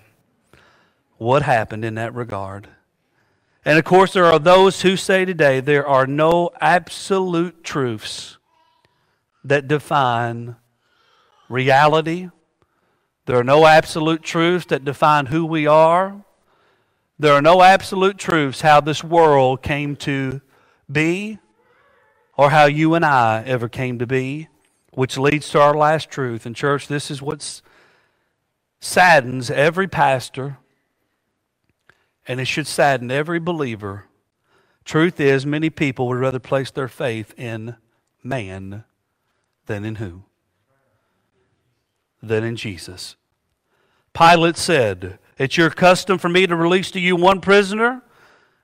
what 1.17 1.41
happened 1.41 1.85
in 1.85 1.95
that 1.95 2.13
regard. 2.13 2.67
And 3.65 3.79
of 3.79 3.83
course, 3.83 4.13
there 4.13 4.25
are 4.25 4.37
those 4.37 4.83
who 4.83 4.95
say 4.95 5.25
today 5.25 5.59
there 5.59 5.87
are 5.87 6.05
no 6.05 6.51
absolute 6.61 7.63
truths 7.63 8.37
that 9.43 9.67
define 9.67 10.55
reality. 11.49 12.29
There 13.25 13.39
are 13.39 13.43
no 13.43 13.65
absolute 13.65 14.21
truths 14.21 14.67
that 14.67 14.85
define 14.85 15.27
who 15.27 15.45
we 15.45 15.65
are. 15.65 16.23
There 17.17 17.33
are 17.33 17.41
no 17.41 17.63
absolute 17.63 18.19
truths 18.19 18.61
how 18.61 18.81
this 18.81 19.03
world 19.03 19.63
came 19.63 19.95
to 19.97 20.41
be 20.91 21.39
or 22.37 22.51
how 22.51 22.65
you 22.65 22.93
and 22.93 23.05
I 23.05 23.43
ever 23.45 23.67
came 23.67 23.97
to 23.99 24.05
be, 24.05 24.47
which 24.93 25.17
leads 25.17 25.49
to 25.51 25.61
our 25.61 25.75
last 25.75 26.11
truth. 26.11 26.45
And, 26.45 26.55
church, 26.55 26.87
this 26.87 27.09
is 27.09 27.21
what 27.21 27.61
saddens 28.79 29.49
every 29.49 29.87
pastor, 29.87 30.57
and 32.27 32.39
it 32.39 32.45
should 32.45 32.67
sadden 32.67 33.11
every 33.11 33.39
believer. 33.39 34.05
Truth 34.83 35.19
is, 35.19 35.45
many 35.45 35.69
people 35.69 36.07
would 36.07 36.17
rather 36.17 36.39
place 36.39 36.71
their 36.71 36.87
faith 36.87 37.33
in 37.37 37.75
man 38.23 38.83
than 39.65 39.83
in 39.83 39.95
who? 39.95 40.23
Than 42.21 42.43
in 42.43 42.55
Jesus. 42.55 43.15
Pilate 44.13 44.57
said, 44.57 45.19
It's 45.37 45.57
your 45.57 45.69
custom 45.69 46.17
for 46.17 46.29
me 46.29 46.47
to 46.47 46.55
release 46.55 46.91
to 46.91 46.99
you 46.99 47.15
one 47.15 47.41
prisoner 47.41 48.01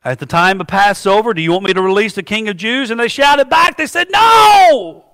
at 0.04 0.20
the 0.20 0.26
time 0.26 0.60
of 0.60 0.68
Passover, 0.68 1.34
do 1.34 1.42
you 1.42 1.52
want 1.52 1.66
me 1.66 1.74
to 1.74 1.82
release 1.82 2.16
the 2.16 2.24
king 2.24 2.50
of 2.50 2.58
Jews? 2.58 2.90
And 2.90 3.00
they 3.00 3.08
shouted 3.08 3.50
back, 3.50 3.78
they 3.78 3.86
said, 3.86 4.08
No! 4.12 5.06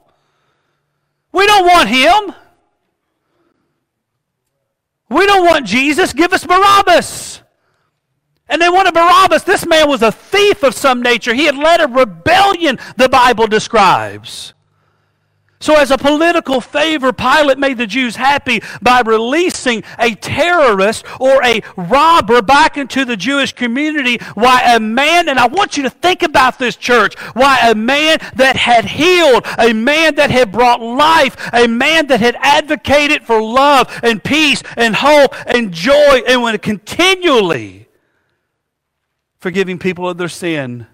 We 1.33 1.45
don't 1.45 1.65
want 1.65 1.89
him. 1.89 2.35
We 5.09 5.25
don't 5.25 5.45
want 5.45 5.65
Jesus. 5.65 6.13
Give 6.13 6.31
us 6.31 6.45
Barabbas. 6.45 7.41
And 8.49 8.61
they 8.61 8.69
wanted 8.69 8.93
Barabbas. 8.93 9.43
This 9.43 9.65
man 9.65 9.89
was 9.89 10.01
a 10.01 10.11
thief 10.11 10.63
of 10.63 10.73
some 10.73 11.01
nature. 11.01 11.33
He 11.33 11.45
had 11.45 11.57
led 11.57 11.81
a 11.81 11.87
rebellion, 11.87 12.79
the 12.95 13.09
Bible 13.09 13.47
describes. 13.47 14.53
So, 15.59 15.75
as 15.75 15.89
a 15.89 15.97
political 15.97 16.61
favor, 16.61 17.11
Pilate 17.11 17.57
made 17.57 17.79
the 17.79 17.87
Jews 17.87 18.15
happy 18.15 18.61
by 18.79 19.01
releasing 19.01 19.83
a 19.97 20.13
terrorist 20.13 21.03
or 21.19 21.43
a 21.43 21.61
robber 21.75 22.43
back 22.43 22.77
into 22.77 23.05
the 23.05 23.17
Jewish 23.17 23.53
community. 23.53 24.19
Why 24.35 24.61
a 24.75 24.79
man, 24.79 25.27
and 25.27 25.39
I 25.39 25.47
want 25.47 25.75
you 25.75 25.81
to 25.83 25.89
think 25.89 26.21
about 26.21 26.59
this, 26.59 26.75
church, 26.75 27.17
why 27.33 27.57
a 27.69 27.73
man 27.73 28.19
that 28.35 28.55
had 28.55 28.85
healed, 28.85 29.47
a 29.57 29.73
man 29.73 30.13
that 30.15 30.29
had 30.29 30.51
brought 30.51 30.79
life, 30.79 31.35
a 31.51 31.67
man 31.67 32.05
that 32.07 32.19
had 32.19 32.35
advocated 32.39 33.23
for 33.23 33.41
love 33.41 33.99
and 34.03 34.23
peace 34.23 34.61
and 34.75 34.95
hope 34.95 35.33
and 35.47 35.73
joy 35.73 36.21
and 36.27 36.43
when 36.43 36.57
continually 36.59 37.86
forgiving 39.47 39.79
people 39.79 40.09
of 40.09 40.17
their 40.17 40.27
sin, 40.27 40.85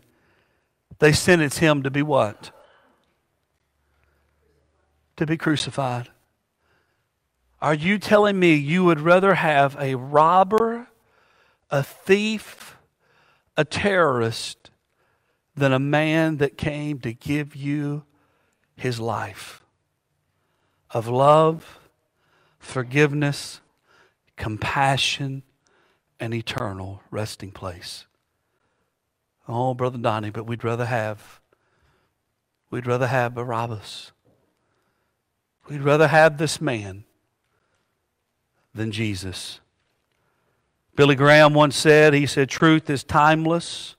they 0.99 1.11
sentenced 1.11 1.57
him 1.57 1.81
to 1.81 1.89
be 1.89 2.03
what? 2.03 2.51
to 5.15 5.25
be 5.25 5.37
crucified. 5.37 6.09
Are 7.59 7.73
you 7.73 7.97
telling 7.97 8.39
me 8.39 8.53
you 8.53 8.83
would 8.83 8.99
rather 8.99 9.33
have 9.33 9.75
a 9.79 9.95
robber, 9.95 10.87
a 11.71 11.81
thief, 11.81 12.77
a 13.57 13.65
terrorist 13.65 14.69
than 15.55 15.73
a 15.73 15.79
man 15.79 16.37
that 16.37 16.55
came 16.55 16.99
to 16.99 17.11
give 17.11 17.55
you 17.55 18.03
his 18.75 18.99
life 18.99 19.63
of 20.91 21.07
love, 21.07 21.79
forgiveness, 22.59 23.61
compassion, 24.37 25.41
and 26.19 26.35
eternal 26.35 27.01
resting 27.09 27.51
place? 27.51 28.05
Oh, 29.47 29.73
Brother 29.73 29.97
Donnie, 29.97 30.29
but 30.29 30.45
we'd 30.45 30.63
rather 30.63 30.85
have, 30.85 31.41
we'd 32.69 32.87
rather 32.87 33.07
have 33.07 33.35
Barabbas. 33.35 34.11
We'd 35.69 35.81
rather 35.81 36.07
have 36.07 36.37
this 36.37 36.61
man 36.61 37.03
than 38.73 38.91
Jesus. 38.91 39.59
Billy 40.95 41.15
Graham 41.15 41.53
once 41.53 41.75
said, 41.75 42.13
he 42.13 42.25
said, 42.25 42.49
truth 42.49 42.89
is 42.89 43.03
timeless. 43.03 43.95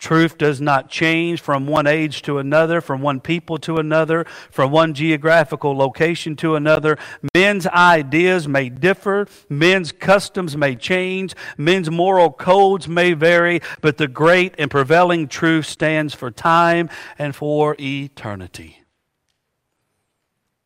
Truth 0.00 0.38
does 0.38 0.62
not 0.62 0.88
change 0.88 1.42
from 1.42 1.66
one 1.66 1.86
age 1.86 2.22
to 2.22 2.38
another, 2.38 2.80
from 2.80 3.02
one 3.02 3.20
people 3.20 3.58
to 3.58 3.76
another, 3.76 4.24
from 4.50 4.72
one 4.72 4.94
geographical 4.94 5.76
location 5.76 6.36
to 6.36 6.54
another. 6.54 6.96
Men's 7.34 7.66
ideas 7.66 8.48
may 8.48 8.70
differ, 8.70 9.28
men's 9.50 9.92
customs 9.92 10.56
may 10.56 10.74
change, 10.74 11.34
men's 11.58 11.90
moral 11.90 12.32
codes 12.32 12.88
may 12.88 13.12
vary, 13.12 13.60
but 13.82 13.98
the 13.98 14.08
great 14.08 14.54
and 14.56 14.70
prevailing 14.70 15.28
truth 15.28 15.66
stands 15.66 16.14
for 16.14 16.30
time 16.30 16.88
and 17.18 17.36
for 17.36 17.76
eternity. 17.78 18.82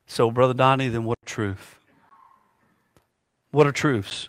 So, 0.06 0.30
Brother 0.30 0.54
Donnie, 0.54 0.88
then 0.88 1.02
what 1.02 1.18
truth? 1.26 1.80
What 3.50 3.66
are 3.66 3.72
truths? 3.72 4.28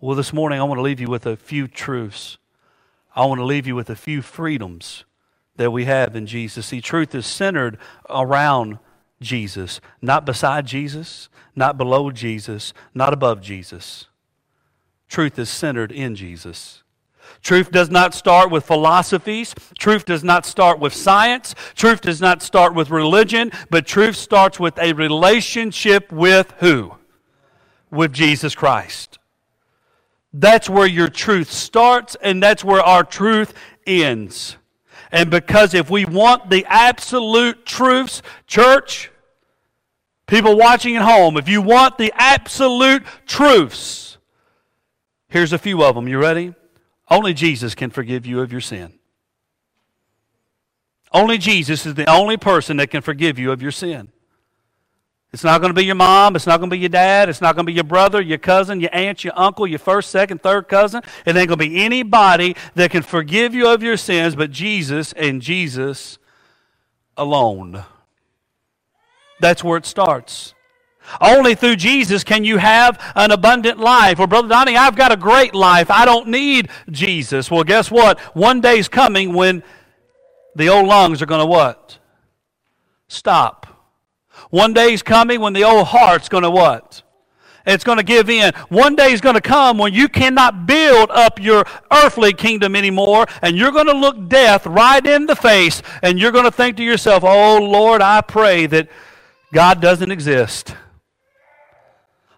Well, 0.00 0.14
this 0.14 0.32
morning 0.32 0.60
I 0.60 0.62
want 0.62 0.78
to 0.78 0.82
leave 0.82 1.00
you 1.00 1.08
with 1.08 1.26
a 1.26 1.36
few 1.36 1.66
truths. 1.66 2.38
I 3.14 3.24
want 3.26 3.38
to 3.40 3.44
leave 3.44 3.66
you 3.66 3.74
with 3.74 3.90
a 3.90 3.96
few 3.96 4.22
freedoms 4.22 5.04
that 5.56 5.70
we 5.70 5.84
have 5.84 6.16
in 6.16 6.26
Jesus. 6.26 6.66
See, 6.66 6.80
truth 6.80 7.14
is 7.14 7.26
centered 7.26 7.78
around 8.08 8.78
Jesus, 9.20 9.80
not 10.00 10.24
beside 10.24 10.66
Jesus, 10.66 11.28
not 11.54 11.76
below 11.76 12.10
Jesus, 12.10 12.72
not 12.94 13.12
above 13.12 13.40
Jesus. 13.40 14.06
Truth 15.08 15.38
is 15.38 15.50
centered 15.50 15.92
in 15.92 16.14
Jesus. 16.14 16.82
Truth 17.42 17.70
does 17.70 17.90
not 17.90 18.14
start 18.14 18.50
with 18.50 18.64
philosophies. 18.64 19.54
Truth 19.78 20.04
does 20.04 20.24
not 20.24 20.44
start 20.46 20.78
with 20.78 20.94
science. 20.94 21.54
Truth 21.74 22.02
does 22.02 22.20
not 22.20 22.42
start 22.42 22.74
with 22.74 22.90
religion, 22.90 23.52
but 23.70 23.86
truth 23.86 24.16
starts 24.16 24.58
with 24.58 24.78
a 24.78 24.92
relationship 24.92 26.10
with 26.10 26.52
who? 26.58 26.94
With 27.90 28.12
Jesus 28.12 28.54
Christ. 28.54 29.19
That's 30.32 30.70
where 30.70 30.86
your 30.86 31.08
truth 31.08 31.50
starts, 31.50 32.16
and 32.22 32.42
that's 32.42 32.64
where 32.64 32.80
our 32.80 33.02
truth 33.02 33.52
ends. 33.86 34.56
And 35.10 35.30
because 35.30 35.74
if 35.74 35.90
we 35.90 36.04
want 36.04 36.50
the 36.50 36.64
absolute 36.68 37.66
truths, 37.66 38.22
church, 38.46 39.10
people 40.26 40.56
watching 40.56 40.96
at 40.96 41.02
home, 41.02 41.36
if 41.36 41.48
you 41.48 41.60
want 41.60 41.98
the 41.98 42.12
absolute 42.14 43.02
truths, 43.26 44.18
here's 45.28 45.52
a 45.52 45.58
few 45.58 45.82
of 45.82 45.96
them. 45.96 46.06
You 46.06 46.18
ready? 46.18 46.54
Only 47.08 47.34
Jesus 47.34 47.74
can 47.74 47.90
forgive 47.90 48.24
you 48.24 48.40
of 48.40 48.52
your 48.52 48.60
sin. 48.60 49.00
Only 51.12 51.38
Jesus 51.38 51.86
is 51.86 51.94
the 51.94 52.08
only 52.08 52.36
person 52.36 52.76
that 52.76 52.90
can 52.90 53.02
forgive 53.02 53.36
you 53.36 53.50
of 53.50 53.60
your 53.60 53.72
sin. 53.72 54.12
It's 55.32 55.44
not 55.44 55.60
going 55.60 55.70
to 55.70 55.74
be 55.74 55.84
your 55.84 55.94
mom. 55.94 56.34
It's 56.34 56.46
not 56.46 56.58
going 56.58 56.70
to 56.70 56.74
be 56.74 56.80
your 56.80 56.88
dad. 56.88 57.28
It's 57.28 57.40
not 57.40 57.54
going 57.54 57.64
to 57.64 57.70
be 57.70 57.74
your 57.74 57.84
brother, 57.84 58.20
your 58.20 58.38
cousin, 58.38 58.80
your 58.80 58.90
aunt, 58.92 59.22
your 59.22 59.32
uncle, 59.36 59.66
your 59.66 59.78
first, 59.78 60.10
second, 60.10 60.42
third 60.42 60.66
cousin. 60.68 61.02
It 61.24 61.36
ain't 61.36 61.48
going 61.48 61.50
to 61.50 61.56
be 61.56 61.84
anybody 61.84 62.56
that 62.74 62.90
can 62.90 63.02
forgive 63.02 63.54
you 63.54 63.68
of 63.68 63.82
your 63.82 63.96
sins 63.96 64.34
but 64.34 64.50
Jesus 64.50 65.12
and 65.12 65.40
Jesus 65.40 66.18
alone. 67.16 67.84
That's 69.40 69.62
where 69.62 69.76
it 69.78 69.86
starts. 69.86 70.54
Only 71.20 71.54
through 71.54 71.76
Jesus 71.76 72.24
can 72.24 72.44
you 72.44 72.58
have 72.58 73.00
an 73.14 73.30
abundant 73.30 73.78
life. 73.78 74.18
Well, 74.18 74.26
Brother 74.26 74.48
Donnie, 74.48 74.76
I've 74.76 74.96
got 74.96 75.12
a 75.12 75.16
great 75.16 75.54
life. 75.54 75.90
I 75.90 76.04
don't 76.04 76.28
need 76.28 76.68
Jesus. 76.90 77.50
Well, 77.50 77.64
guess 77.64 77.90
what? 77.90 78.18
One 78.34 78.60
day's 78.60 78.88
coming 78.88 79.32
when 79.32 79.62
the 80.54 80.68
old 80.68 80.86
lungs 80.86 81.22
are 81.22 81.26
going 81.26 81.40
to 81.40 81.46
what? 81.46 81.98
Stop. 83.08 83.66
One 84.50 84.72
day's 84.72 85.02
coming 85.02 85.40
when 85.40 85.52
the 85.52 85.64
old 85.64 85.86
heart's 85.88 86.28
going 86.28 86.42
to 86.42 86.50
what? 86.50 87.02
It's 87.66 87.84
going 87.84 87.98
to 87.98 88.04
give 88.04 88.30
in. 88.30 88.52
One 88.68 88.96
day 88.96 89.12
is 89.12 89.20
going 89.20 89.34
to 89.34 89.40
come 89.40 89.78
when 89.78 89.92
you 89.92 90.08
cannot 90.08 90.66
build 90.66 91.10
up 91.10 91.40
your 91.40 91.64
earthly 91.92 92.32
kingdom 92.32 92.74
anymore, 92.74 93.26
and 93.42 93.56
you're 93.56 93.72
going 93.72 93.86
to 93.86 93.92
look 93.92 94.28
death 94.28 94.66
right 94.66 95.04
in 95.04 95.26
the 95.26 95.36
face, 95.36 95.82
and 96.02 96.18
you're 96.18 96.32
going 96.32 96.46
to 96.46 96.50
think 96.50 96.76
to 96.78 96.82
yourself, 96.82 97.22
Oh 97.24 97.58
Lord, 97.58 98.02
I 98.02 98.22
pray 98.22 98.66
that 98.66 98.88
God 99.52 99.80
doesn't 99.80 100.10
exist. 100.10 100.74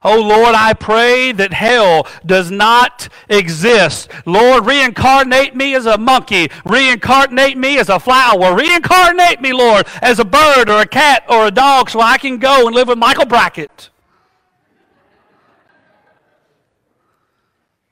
Oh 0.05 0.21
Lord, 0.21 0.55
I 0.55 0.73
pray 0.73 1.31
that 1.33 1.53
hell 1.53 2.09
does 2.27 2.51
not 2.51 3.09
exist. 3.29 4.11
Lord, 4.27 4.67
reincarnate 4.67 5.55
me 5.55 5.75
as 5.75 5.87
a 5.87 5.97
monkey. 5.97 6.51
Reincarnate 6.65 7.57
me 7.57 7.79
as 7.79 7.89
a 7.89 8.01
flower. 8.01 8.55
Reincarnate 8.55 9.41
me, 9.41 9.53
Lord, 9.53 9.87
as 10.01 10.19
a 10.19 10.25
bird 10.25 10.69
or 10.69 10.81
a 10.81 10.87
cat 10.87 11.25
or 11.29 11.47
a 11.47 11.51
dog 11.53 11.89
so 11.89 12.01
I 12.01 12.19
can 12.19 12.39
go 12.39 12.67
and 12.67 12.75
live 12.75 12.89
with 12.89 12.99
Michael 12.99 13.27
Brackett. 13.27 13.91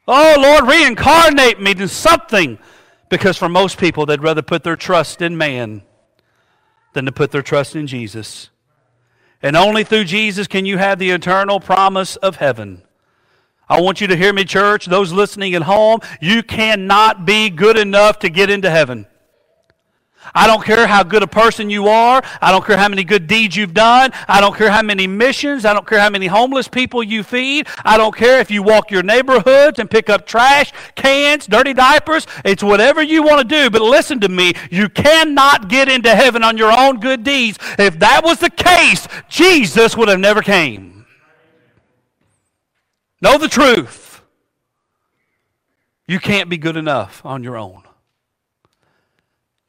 Oh 0.08 0.36
Lord, 0.36 0.66
reincarnate 0.66 1.60
me 1.60 1.74
to 1.74 1.86
something. 1.86 2.58
Because 3.08 3.36
for 3.36 3.48
most 3.48 3.78
people, 3.78 4.06
they'd 4.06 4.22
rather 4.22 4.42
put 4.42 4.62
their 4.62 4.76
trust 4.76 5.20
in 5.20 5.36
man 5.36 5.82
than 6.92 7.04
to 7.06 7.12
put 7.12 7.30
their 7.30 7.42
trust 7.42 7.76
in 7.76 7.86
Jesus. 7.86 8.50
And 9.42 9.56
only 9.56 9.84
through 9.84 10.04
Jesus 10.04 10.46
can 10.46 10.66
you 10.66 10.78
have 10.78 10.98
the 10.98 11.10
eternal 11.10 11.60
promise 11.60 12.16
of 12.16 12.36
heaven. 12.36 12.82
I 13.68 13.80
want 13.80 14.00
you 14.00 14.06
to 14.08 14.16
hear 14.16 14.32
me, 14.32 14.44
church. 14.44 14.86
Those 14.86 15.12
listening 15.12 15.54
at 15.54 15.62
home, 15.62 16.00
you 16.20 16.42
cannot 16.42 17.24
be 17.24 17.50
good 17.50 17.78
enough 17.78 18.18
to 18.20 18.28
get 18.28 18.50
into 18.50 18.68
heaven. 18.68 19.06
I 20.34 20.46
don't 20.46 20.64
care 20.64 20.86
how 20.86 21.02
good 21.02 21.22
a 21.22 21.26
person 21.26 21.70
you 21.70 21.88
are. 21.88 22.22
I 22.40 22.52
don't 22.52 22.64
care 22.64 22.76
how 22.76 22.88
many 22.88 23.04
good 23.04 23.26
deeds 23.26 23.56
you've 23.56 23.74
done. 23.74 24.12
I 24.28 24.40
don't 24.40 24.56
care 24.56 24.70
how 24.70 24.82
many 24.82 25.06
missions. 25.06 25.64
I 25.64 25.74
don't 25.74 25.86
care 25.86 25.98
how 25.98 26.10
many 26.10 26.26
homeless 26.26 26.68
people 26.68 27.02
you 27.02 27.22
feed. 27.22 27.66
I 27.84 27.96
don't 27.96 28.14
care 28.14 28.40
if 28.40 28.50
you 28.50 28.62
walk 28.62 28.90
your 28.90 29.02
neighborhoods 29.02 29.78
and 29.78 29.90
pick 29.90 30.08
up 30.08 30.26
trash, 30.26 30.72
cans, 30.94 31.46
dirty 31.46 31.74
diapers. 31.74 32.26
It's 32.44 32.62
whatever 32.62 33.02
you 33.02 33.22
want 33.22 33.40
to 33.40 33.44
do. 33.44 33.70
But 33.70 33.82
listen 33.82 34.20
to 34.20 34.28
me. 34.28 34.52
You 34.70 34.88
cannot 34.88 35.68
get 35.68 35.88
into 35.88 36.14
heaven 36.14 36.44
on 36.44 36.56
your 36.56 36.72
own 36.72 37.00
good 37.00 37.24
deeds. 37.24 37.58
If 37.78 37.98
that 37.98 38.22
was 38.24 38.38
the 38.38 38.50
case, 38.50 39.08
Jesus 39.28 39.96
would 39.96 40.08
have 40.08 40.20
never 40.20 40.42
came. 40.42 41.06
Know 43.20 43.36
the 43.36 43.48
truth. 43.48 44.22
You 46.06 46.18
can't 46.18 46.48
be 46.48 46.58
good 46.58 46.76
enough 46.76 47.24
on 47.24 47.44
your 47.44 47.56
own. 47.56 47.82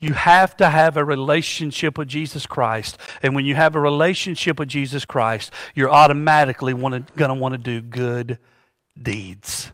You 0.01 0.13
have 0.13 0.57
to 0.57 0.67
have 0.67 0.97
a 0.97 1.05
relationship 1.05 1.95
with 1.95 2.07
Jesus 2.07 2.47
Christ. 2.47 2.97
And 3.21 3.35
when 3.35 3.45
you 3.45 3.53
have 3.53 3.75
a 3.75 3.79
relationship 3.79 4.57
with 4.57 4.67
Jesus 4.67 5.05
Christ, 5.05 5.53
you're 5.75 5.91
automatically 5.91 6.73
going 6.73 7.05
to 7.15 7.33
want 7.35 7.53
to 7.53 7.57
do 7.59 7.81
good 7.81 8.39
deeds. 8.99 9.71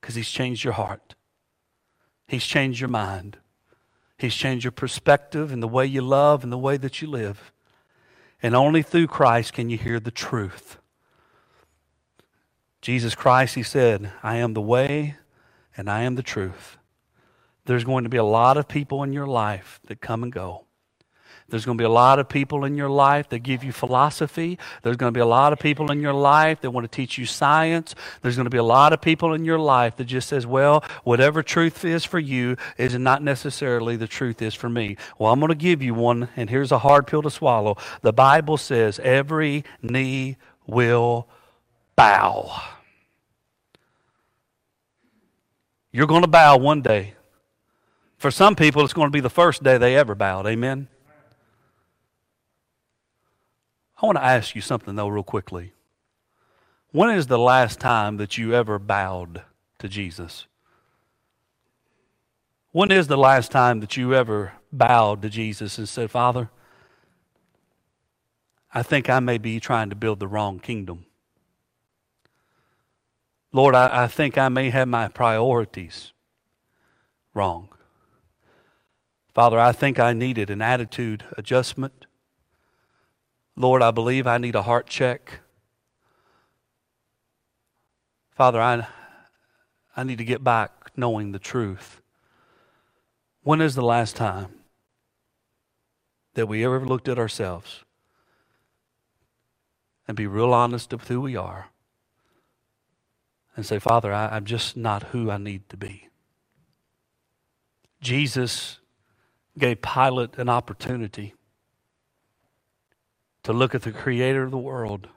Because 0.00 0.16
He's 0.16 0.28
changed 0.28 0.64
your 0.64 0.72
heart, 0.72 1.14
He's 2.26 2.44
changed 2.44 2.80
your 2.80 2.88
mind, 2.88 3.38
He's 4.18 4.34
changed 4.34 4.64
your 4.64 4.72
perspective 4.72 5.52
and 5.52 5.62
the 5.62 5.68
way 5.68 5.86
you 5.86 6.02
love 6.02 6.42
and 6.42 6.52
the 6.52 6.58
way 6.58 6.76
that 6.76 7.00
you 7.00 7.08
live. 7.08 7.52
And 8.42 8.56
only 8.56 8.82
through 8.82 9.06
Christ 9.06 9.52
can 9.52 9.70
you 9.70 9.78
hear 9.78 10.00
the 10.00 10.10
truth. 10.10 10.78
Jesus 12.80 13.14
Christ, 13.14 13.54
He 13.54 13.62
said, 13.62 14.10
I 14.24 14.38
am 14.38 14.54
the 14.54 14.60
way 14.60 15.14
and 15.76 15.88
I 15.88 16.02
am 16.02 16.16
the 16.16 16.22
truth. 16.24 16.78
There's 17.64 17.84
going 17.84 18.04
to 18.04 18.10
be 18.10 18.16
a 18.16 18.24
lot 18.24 18.56
of 18.56 18.68
people 18.68 19.02
in 19.02 19.12
your 19.12 19.26
life 19.26 19.80
that 19.86 20.00
come 20.00 20.22
and 20.22 20.32
go. 20.32 20.64
There's 21.48 21.66
going 21.66 21.76
to 21.76 21.82
be 21.82 21.86
a 21.86 21.90
lot 21.90 22.18
of 22.18 22.30
people 22.30 22.64
in 22.64 22.76
your 22.76 22.88
life 22.88 23.28
that 23.28 23.40
give 23.40 23.62
you 23.62 23.72
philosophy. 23.72 24.58
There's 24.82 24.96
going 24.96 25.12
to 25.12 25.16
be 25.16 25.20
a 25.20 25.26
lot 25.26 25.52
of 25.52 25.58
people 25.58 25.90
in 25.90 26.00
your 26.00 26.14
life 26.14 26.62
that 26.62 26.70
want 26.70 26.90
to 26.90 26.96
teach 26.96 27.18
you 27.18 27.26
science. 27.26 27.94
There's 28.22 28.36
going 28.36 28.46
to 28.46 28.50
be 28.50 28.58
a 28.58 28.62
lot 28.62 28.94
of 28.94 29.02
people 29.02 29.34
in 29.34 29.44
your 29.44 29.58
life 29.58 29.96
that 29.96 30.04
just 30.04 30.30
says, 30.30 30.46
well, 30.46 30.82
whatever 31.04 31.42
truth 31.42 31.84
is 31.84 32.06
for 32.06 32.18
you 32.18 32.56
is 32.78 32.98
not 32.98 33.22
necessarily 33.22 33.96
the 33.96 34.06
truth 34.06 34.40
is 34.40 34.54
for 34.54 34.70
me. 34.70 34.96
Well, 35.18 35.30
I'm 35.30 35.40
going 35.40 35.50
to 35.50 35.54
give 35.54 35.82
you 35.82 35.92
one, 35.92 36.30
and 36.36 36.48
here's 36.48 36.72
a 36.72 36.78
hard 36.78 37.06
pill 37.06 37.20
to 37.22 37.30
swallow. 37.30 37.76
The 38.00 38.14
Bible 38.14 38.56
says 38.56 38.98
every 39.00 39.64
knee 39.82 40.38
will 40.66 41.28
bow. 41.96 42.62
You're 45.90 46.06
going 46.06 46.22
to 46.22 46.28
bow 46.28 46.56
one 46.56 46.80
day. 46.80 47.12
For 48.22 48.30
some 48.30 48.54
people, 48.54 48.84
it's 48.84 48.92
going 48.92 49.08
to 49.08 49.12
be 49.12 49.18
the 49.18 49.28
first 49.28 49.64
day 49.64 49.78
they 49.78 49.96
ever 49.96 50.14
bowed. 50.14 50.46
Amen? 50.46 50.86
I 54.00 54.06
want 54.06 54.16
to 54.16 54.22
ask 54.22 54.54
you 54.54 54.60
something, 54.60 54.94
though, 54.94 55.08
real 55.08 55.24
quickly. 55.24 55.72
When 56.92 57.10
is 57.10 57.26
the 57.26 57.36
last 57.36 57.80
time 57.80 58.18
that 58.18 58.38
you 58.38 58.54
ever 58.54 58.78
bowed 58.78 59.42
to 59.80 59.88
Jesus? 59.88 60.46
When 62.70 62.92
is 62.92 63.08
the 63.08 63.18
last 63.18 63.50
time 63.50 63.80
that 63.80 63.96
you 63.96 64.14
ever 64.14 64.52
bowed 64.72 65.20
to 65.22 65.28
Jesus 65.28 65.76
and 65.76 65.88
said, 65.88 66.08
Father, 66.08 66.48
I 68.72 68.84
think 68.84 69.10
I 69.10 69.18
may 69.18 69.38
be 69.38 69.58
trying 69.58 69.90
to 69.90 69.96
build 69.96 70.20
the 70.20 70.28
wrong 70.28 70.60
kingdom? 70.60 71.06
Lord, 73.50 73.74
I, 73.74 74.04
I 74.04 74.06
think 74.06 74.38
I 74.38 74.48
may 74.48 74.70
have 74.70 74.86
my 74.86 75.08
priorities 75.08 76.12
wrong. 77.34 77.68
Father, 79.34 79.58
I 79.58 79.72
think 79.72 79.98
I 79.98 80.12
needed 80.12 80.50
an 80.50 80.60
attitude 80.60 81.24
adjustment. 81.38 82.06
Lord, 83.56 83.82
I 83.82 83.90
believe 83.90 84.26
I 84.26 84.36
need 84.38 84.54
a 84.54 84.62
heart 84.62 84.86
check. 84.86 85.40
Father, 88.34 88.60
I, 88.60 88.86
I 89.96 90.04
need 90.04 90.18
to 90.18 90.24
get 90.24 90.44
back 90.44 90.90
knowing 90.96 91.32
the 91.32 91.38
truth. 91.38 92.02
When 93.42 93.60
is 93.60 93.74
the 93.74 93.82
last 93.82 94.16
time 94.16 94.48
that 96.34 96.46
we 96.46 96.64
ever 96.64 96.84
looked 96.84 97.08
at 97.08 97.18
ourselves 97.18 97.84
and 100.06 100.16
be 100.16 100.26
real 100.26 100.52
honest 100.52 100.92
with 100.92 101.08
who 101.08 101.20
we 101.20 101.36
are 101.36 101.68
and 103.56 103.64
say, 103.64 103.78
Father, 103.78 104.12
I, 104.12 104.28
I'm 104.28 104.44
just 104.44 104.76
not 104.76 105.04
who 105.04 105.30
I 105.30 105.38
need 105.38 105.68
to 105.70 105.76
be? 105.76 106.08
Jesus 108.00 108.78
gave 109.58 109.82
Pilate 109.82 110.38
an 110.38 110.48
opportunity 110.48 111.34
to 113.42 113.52
look 113.52 113.74
at 113.74 113.82
the 113.82 113.92
creator 113.92 114.44
of 114.44 114.50
the 114.50 114.58
world, 114.58 115.08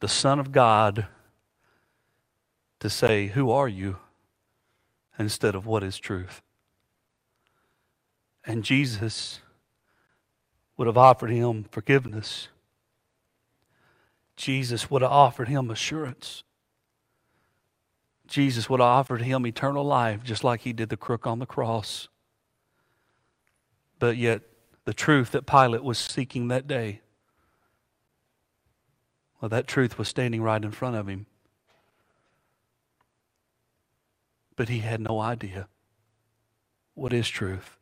the 0.00 0.08
Son 0.08 0.38
of 0.38 0.52
God, 0.52 1.06
to 2.80 2.88
say, 2.88 3.28
Who 3.28 3.50
are 3.50 3.68
you? 3.68 3.98
instead 5.18 5.54
of 5.54 5.66
what 5.66 5.82
is 5.82 5.98
truth. 5.98 6.42
And 8.44 8.64
Jesus 8.64 9.40
would 10.76 10.86
have 10.86 10.98
offered 10.98 11.30
him 11.30 11.64
forgiveness. 11.70 12.48
Jesus 14.36 14.90
would 14.90 15.02
have 15.02 15.12
offered 15.12 15.48
him 15.48 15.70
assurance. 15.70 16.42
Jesus 18.26 18.68
would 18.68 18.80
have 18.80 18.88
offered 18.88 19.22
him 19.22 19.46
eternal 19.46 19.84
life 19.84 20.24
just 20.24 20.42
like 20.42 20.62
he 20.62 20.72
did 20.72 20.88
the 20.88 20.96
crook 20.96 21.26
on 21.26 21.38
the 21.38 21.46
cross. 21.46 22.08
But 24.02 24.16
yet, 24.16 24.42
the 24.84 24.92
truth 24.92 25.30
that 25.30 25.46
Pilate 25.46 25.84
was 25.84 25.96
seeking 25.96 26.48
that 26.48 26.66
day, 26.66 27.02
well, 29.40 29.48
that 29.48 29.68
truth 29.68 29.96
was 29.96 30.08
standing 30.08 30.42
right 30.42 30.60
in 30.60 30.72
front 30.72 30.96
of 30.96 31.06
him. 31.06 31.26
But 34.56 34.68
he 34.68 34.80
had 34.80 35.00
no 35.00 35.20
idea 35.20 35.68
what 36.94 37.12
is 37.12 37.28
truth. 37.28 37.78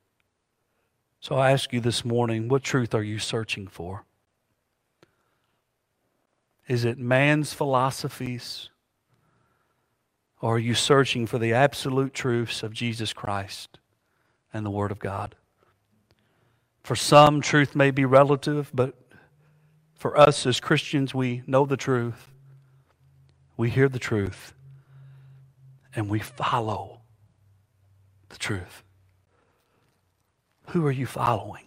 So 1.20 1.36
I 1.36 1.52
ask 1.52 1.72
you 1.72 1.80
this 1.80 2.04
morning 2.04 2.48
what 2.48 2.62
truth 2.62 2.94
are 2.94 3.02
you 3.02 3.18
searching 3.18 3.66
for? 3.66 4.04
Is 6.68 6.84
it 6.84 6.98
man's 6.98 7.54
philosophies? 7.54 8.68
Or 10.42 10.56
are 10.56 10.58
you 10.58 10.74
searching 10.74 11.26
for 11.26 11.38
the 11.38 11.54
absolute 11.54 12.12
truths 12.12 12.62
of 12.62 12.74
Jesus 12.74 13.14
Christ 13.14 13.78
and 14.52 14.66
the 14.66 14.70
Word 14.70 14.92
of 14.92 14.98
God? 14.98 15.34
For 16.82 16.96
some, 16.96 17.40
truth 17.40 17.76
may 17.76 17.90
be 17.90 18.04
relative, 18.04 18.70
but 18.74 18.94
for 19.94 20.18
us 20.18 20.46
as 20.46 20.60
Christians, 20.60 21.14
we 21.14 21.42
know 21.46 21.66
the 21.66 21.76
truth, 21.76 22.30
we 23.56 23.70
hear 23.70 23.88
the 23.88 23.98
truth, 23.98 24.54
and 25.94 26.08
we 26.08 26.20
follow 26.20 27.00
the 28.30 28.38
truth. 28.38 28.82
Who 30.68 30.86
are 30.86 30.92
you 30.92 31.06
following? 31.06 31.64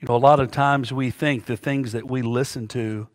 You 0.00 0.08
know, 0.08 0.16
a 0.16 0.18
lot 0.18 0.40
of 0.40 0.50
times 0.50 0.92
we 0.92 1.10
think 1.10 1.46
the 1.46 1.56
things 1.56 1.92
that 1.92 2.10
we 2.10 2.22
listen 2.22 2.68
to 2.68 3.08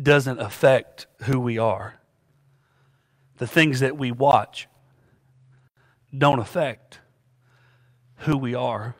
doesn't 0.00 0.40
affect 0.40 1.06
who 1.22 1.40
we 1.40 1.58
are. 1.58 2.00
The 3.38 3.46
things 3.46 3.80
that 3.80 3.96
we 3.96 4.12
watch 4.12 4.68
don't 6.18 6.38
affect 6.38 7.00
who 8.18 8.36
we 8.36 8.54
are. 8.54 8.94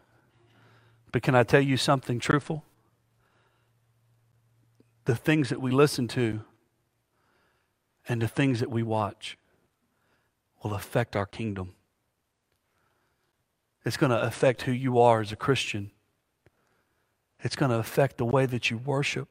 But 1.12 1.22
can 1.22 1.34
I 1.34 1.42
tell 1.42 1.60
you 1.60 1.76
something 1.76 2.18
truthful? 2.18 2.64
The 5.04 5.16
things 5.16 5.48
that 5.48 5.60
we 5.60 5.70
listen 5.70 6.08
to 6.08 6.40
and 8.08 8.20
the 8.20 8.28
things 8.28 8.60
that 8.60 8.70
we 8.70 8.82
watch 8.82 9.38
will 10.62 10.74
affect 10.74 11.16
our 11.16 11.26
kingdom. 11.26 11.74
It's 13.84 13.96
going 13.96 14.10
to 14.10 14.20
affect 14.20 14.62
who 14.62 14.72
you 14.72 14.98
are 14.98 15.20
as 15.20 15.30
a 15.30 15.36
Christian. 15.36 15.92
It's 17.40 17.54
going 17.54 17.70
to 17.70 17.78
affect 17.78 18.16
the 18.16 18.24
way 18.24 18.46
that 18.46 18.70
you 18.70 18.78
worship. 18.78 19.28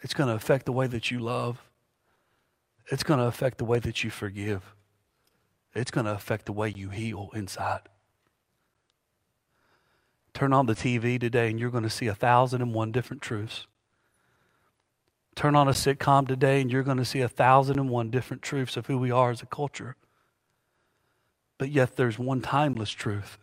It's 0.00 0.14
going 0.14 0.28
to 0.28 0.34
affect 0.34 0.64
the 0.64 0.72
way 0.72 0.86
that 0.86 1.10
you 1.10 1.18
love. 1.18 1.62
It's 2.90 3.02
going 3.02 3.20
to 3.20 3.26
affect 3.26 3.58
the 3.58 3.64
way 3.66 3.80
that 3.80 4.02
you 4.02 4.10
forgive 4.10 4.74
it's 5.78 5.90
going 5.90 6.06
to 6.06 6.12
affect 6.12 6.46
the 6.46 6.52
way 6.52 6.68
you 6.74 6.90
heal 6.90 7.30
inside. 7.34 7.82
Turn 10.34 10.52
on 10.52 10.66
the 10.66 10.74
TV 10.74 11.18
today 11.18 11.50
and 11.50 11.58
you're 11.58 11.70
going 11.70 11.84
to 11.84 11.90
see 11.90 12.06
a 12.06 12.14
thousand 12.14 12.62
and 12.62 12.74
one 12.74 12.92
different 12.92 13.22
truths. 13.22 13.66
Turn 15.34 15.54
on 15.54 15.68
a 15.68 15.72
sitcom 15.72 16.26
today 16.26 16.60
and 16.60 16.70
you're 16.70 16.82
going 16.82 16.98
to 16.98 17.04
see 17.04 17.20
a 17.20 17.28
thousand 17.28 17.78
and 17.78 17.88
one 17.88 18.10
different 18.10 18.42
truths 18.42 18.76
of 18.76 18.86
who 18.86 18.98
we 18.98 19.10
are 19.10 19.30
as 19.30 19.40
a 19.40 19.46
culture. 19.46 19.96
But 21.58 21.70
yet 21.70 21.96
there's 21.96 22.18
one 22.18 22.40
timeless 22.40 22.90
truth. 22.90 23.38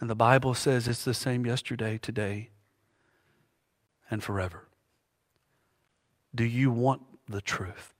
And 0.00 0.10
the 0.10 0.14
Bible 0.14 0.54
says 0.54 0.88
it's 0.88 1.04
the 1.04 1.14
same 1.14 1.46
yesterday, 1.46 1.98
today, 1.98 2.50
and 4.10 4.22
forever. 4.22 4.68
Do 6.34 6.44
you 6.44 6.70
want 6.70 7.02
the 7.28 7.40
truth? 7.40 7.91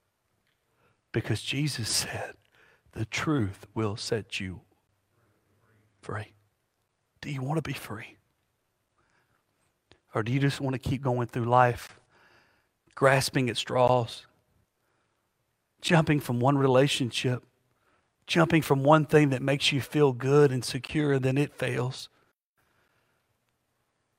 Because 1.12 1.42
Jesus 1.42 1.88
said, 1.88 2.34
the 2.92 3.04
truth 3.04 3.66
will 3.74 3.96
set 3.96 4.40
you 4.40 4.62
free. 6.00 6.32
Do 7.20 7.30
you 7.30 7.42
want 7.42 7.56
to 7.56 7.62
be 7.62 7.72
free? 7.72 8.16
Or 10.14 10.22
do 10.22 10.32
you 10.32 10.40
just 10.40 10.60
want 10.60 10.74
to 10.74 10.78
keep 10.78 11.02
going 11.02 11.28
through 11.28 11.44
life, 11.44 11.98
grasping 12.94 13.48
at 13.48 13.56
straws, 13.56 14.26
jumping 15.80 16.20
from 16.20 16.40
one 16.40 16.58
relationship, 16.58 17.44
jumping 18.26 18.62
from 18.62 18.82
one 18.82 19.06
thing 19.06 19.30
that 19.30 19.42
makes 19.42 19.72
you 19.72 19.80
feel 19.80 20.12
good 20.12 20.52
and 20.52 20.64
secure, 20.64 21.14
and 21.14 21.24
then 21.24 21.38
it 21.38 21.54
fails? 21.54 22.08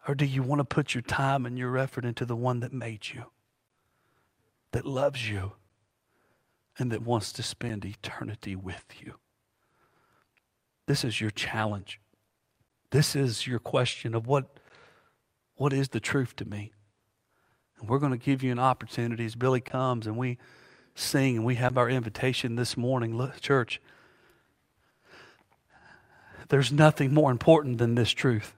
Or 0.07 0.15
do 0.15 0.25
you 0.25 0.43
want 0.43 0.59
to 0.59 0.65
put 0.65 0.93
your 0.93 1.01
time 1.01 1.45
and 1.45 1.57
your 1.57 1.77
effort 1.77 2.05
into 2.05 2.25
the 2.25 2.35
one 2.35 2.59
that 2.61 2.73
made 2.73 3.07
you, 3.13 3.25
that 4.71 4.85
loves 4.85 5.29
you, 5.29 5.53
and 6.78 6.91
that 6.91 7.03
wants 7.03 7.32
to 7.34 7.43
spend 7.43 7.86
eternity 7.86 8.55
with 8.55 8.86
you? 8.99 9.15
This 10.88 11.03
is 11.03 11.21
your 11.21 11.32
challenge. 11.32 11.99
This 12.91 13.15
is 13.15 13.47
your 13.47 13.59
question 13.59 14.13
of 14.13 14.28
what, 14.28 14.45
what 15.55 15.74
is 15.74 15.89
the 15.89 15.99
truth 15.99 16.36
to 16.38 16.45
me? 16.45 16.74
And 17.80 17.89
we're 17.89 17.99
going 17.99 18.11
to 18.11 18.17
give 18.17 18.43
you 18.43 18.51
an 18.51 18.59
opportunity 18.59 19.26
as 19.26 19.36
Billy 19.36 19.61
comes 19.61 20.05
and 20.05 20.17
we 20.17 20.38
sing 20.95 21.38
and 21.38 21.45
we 21.45 21.55
have 21.55 21.78
our 21.78 21.89
invitation 21.89 22.55
this 22.55 22.78
morning. 22.78 23.32
Church, 23.41 23.82
there's 26.49 26.71
nothing 26.71 27.13
more 27.13 27.32
important 27.32 27.78
than 27.78 27.95
this 27.95 28.11
truth. 28.11 28.53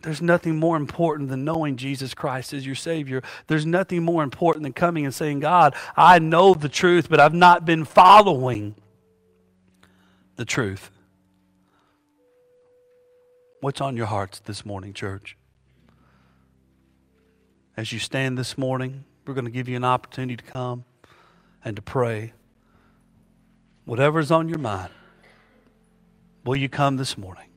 There's 0.00 0.22
nothing 0.22 0.56
more 0.56 0.76
important 0.76 1.28
than 1.28 1.44
knowing 1.44 1.76
Jesus 1.76 2.14
Christ 2.14 2.52
as 2.52 2.64
your 2.64 2.76
Savior. 2.76 3.20
There's 3.48 3.66
nothing 3.66 4.04
more 4.04 4.22
important 4.22 4.62
than 4.62 4.72
coming 4.72 5.04
and 5.04 5.12
saying, 5.12 5.40
God, 5.40 5.74
I 5.96 6.20
know 6.20 6.54
the 6.54 6.68
truth, 6.68 7.08
but 7.10 7.18
I've 7.18 7.34
not 7.34 7.64
been 7.64 7.84
following 7.84 8.76
the 10.36 10.44
truth. 10.44 10.92
What's 13.60 13.80
on 13.80 13.96
your 13.96 14.06
hearts 14.06 14.38
this 14.38 14.64
morning, 14.64 14.92
church? 14.92 15.36
As 17.76 17.92
you 17.92 17.98
stand 17.98 18.38
this 18.38 18.56
morning, 18.56 19.04
we're 19.26 19.34
going 19.34 19.46
to 19.46 19.50
give 19.50 19.68
you 19.68 19.76
an 19.76 19.84
opportunity 19.84 20.36
to 20.36 20.44
come 20.44 20.84
and 21.64 21.74
to 21.74 21.82
pray. 21.82 22.34
Whatever's 23.84 24.30
on 24.30 24.48
your 24.48 24.58
mind, 24.58 24.92
will 26.44 26.56
you 26.56 26.68
come 26.68 26.98
this 26.98 27.18
morning? 27.18 27.47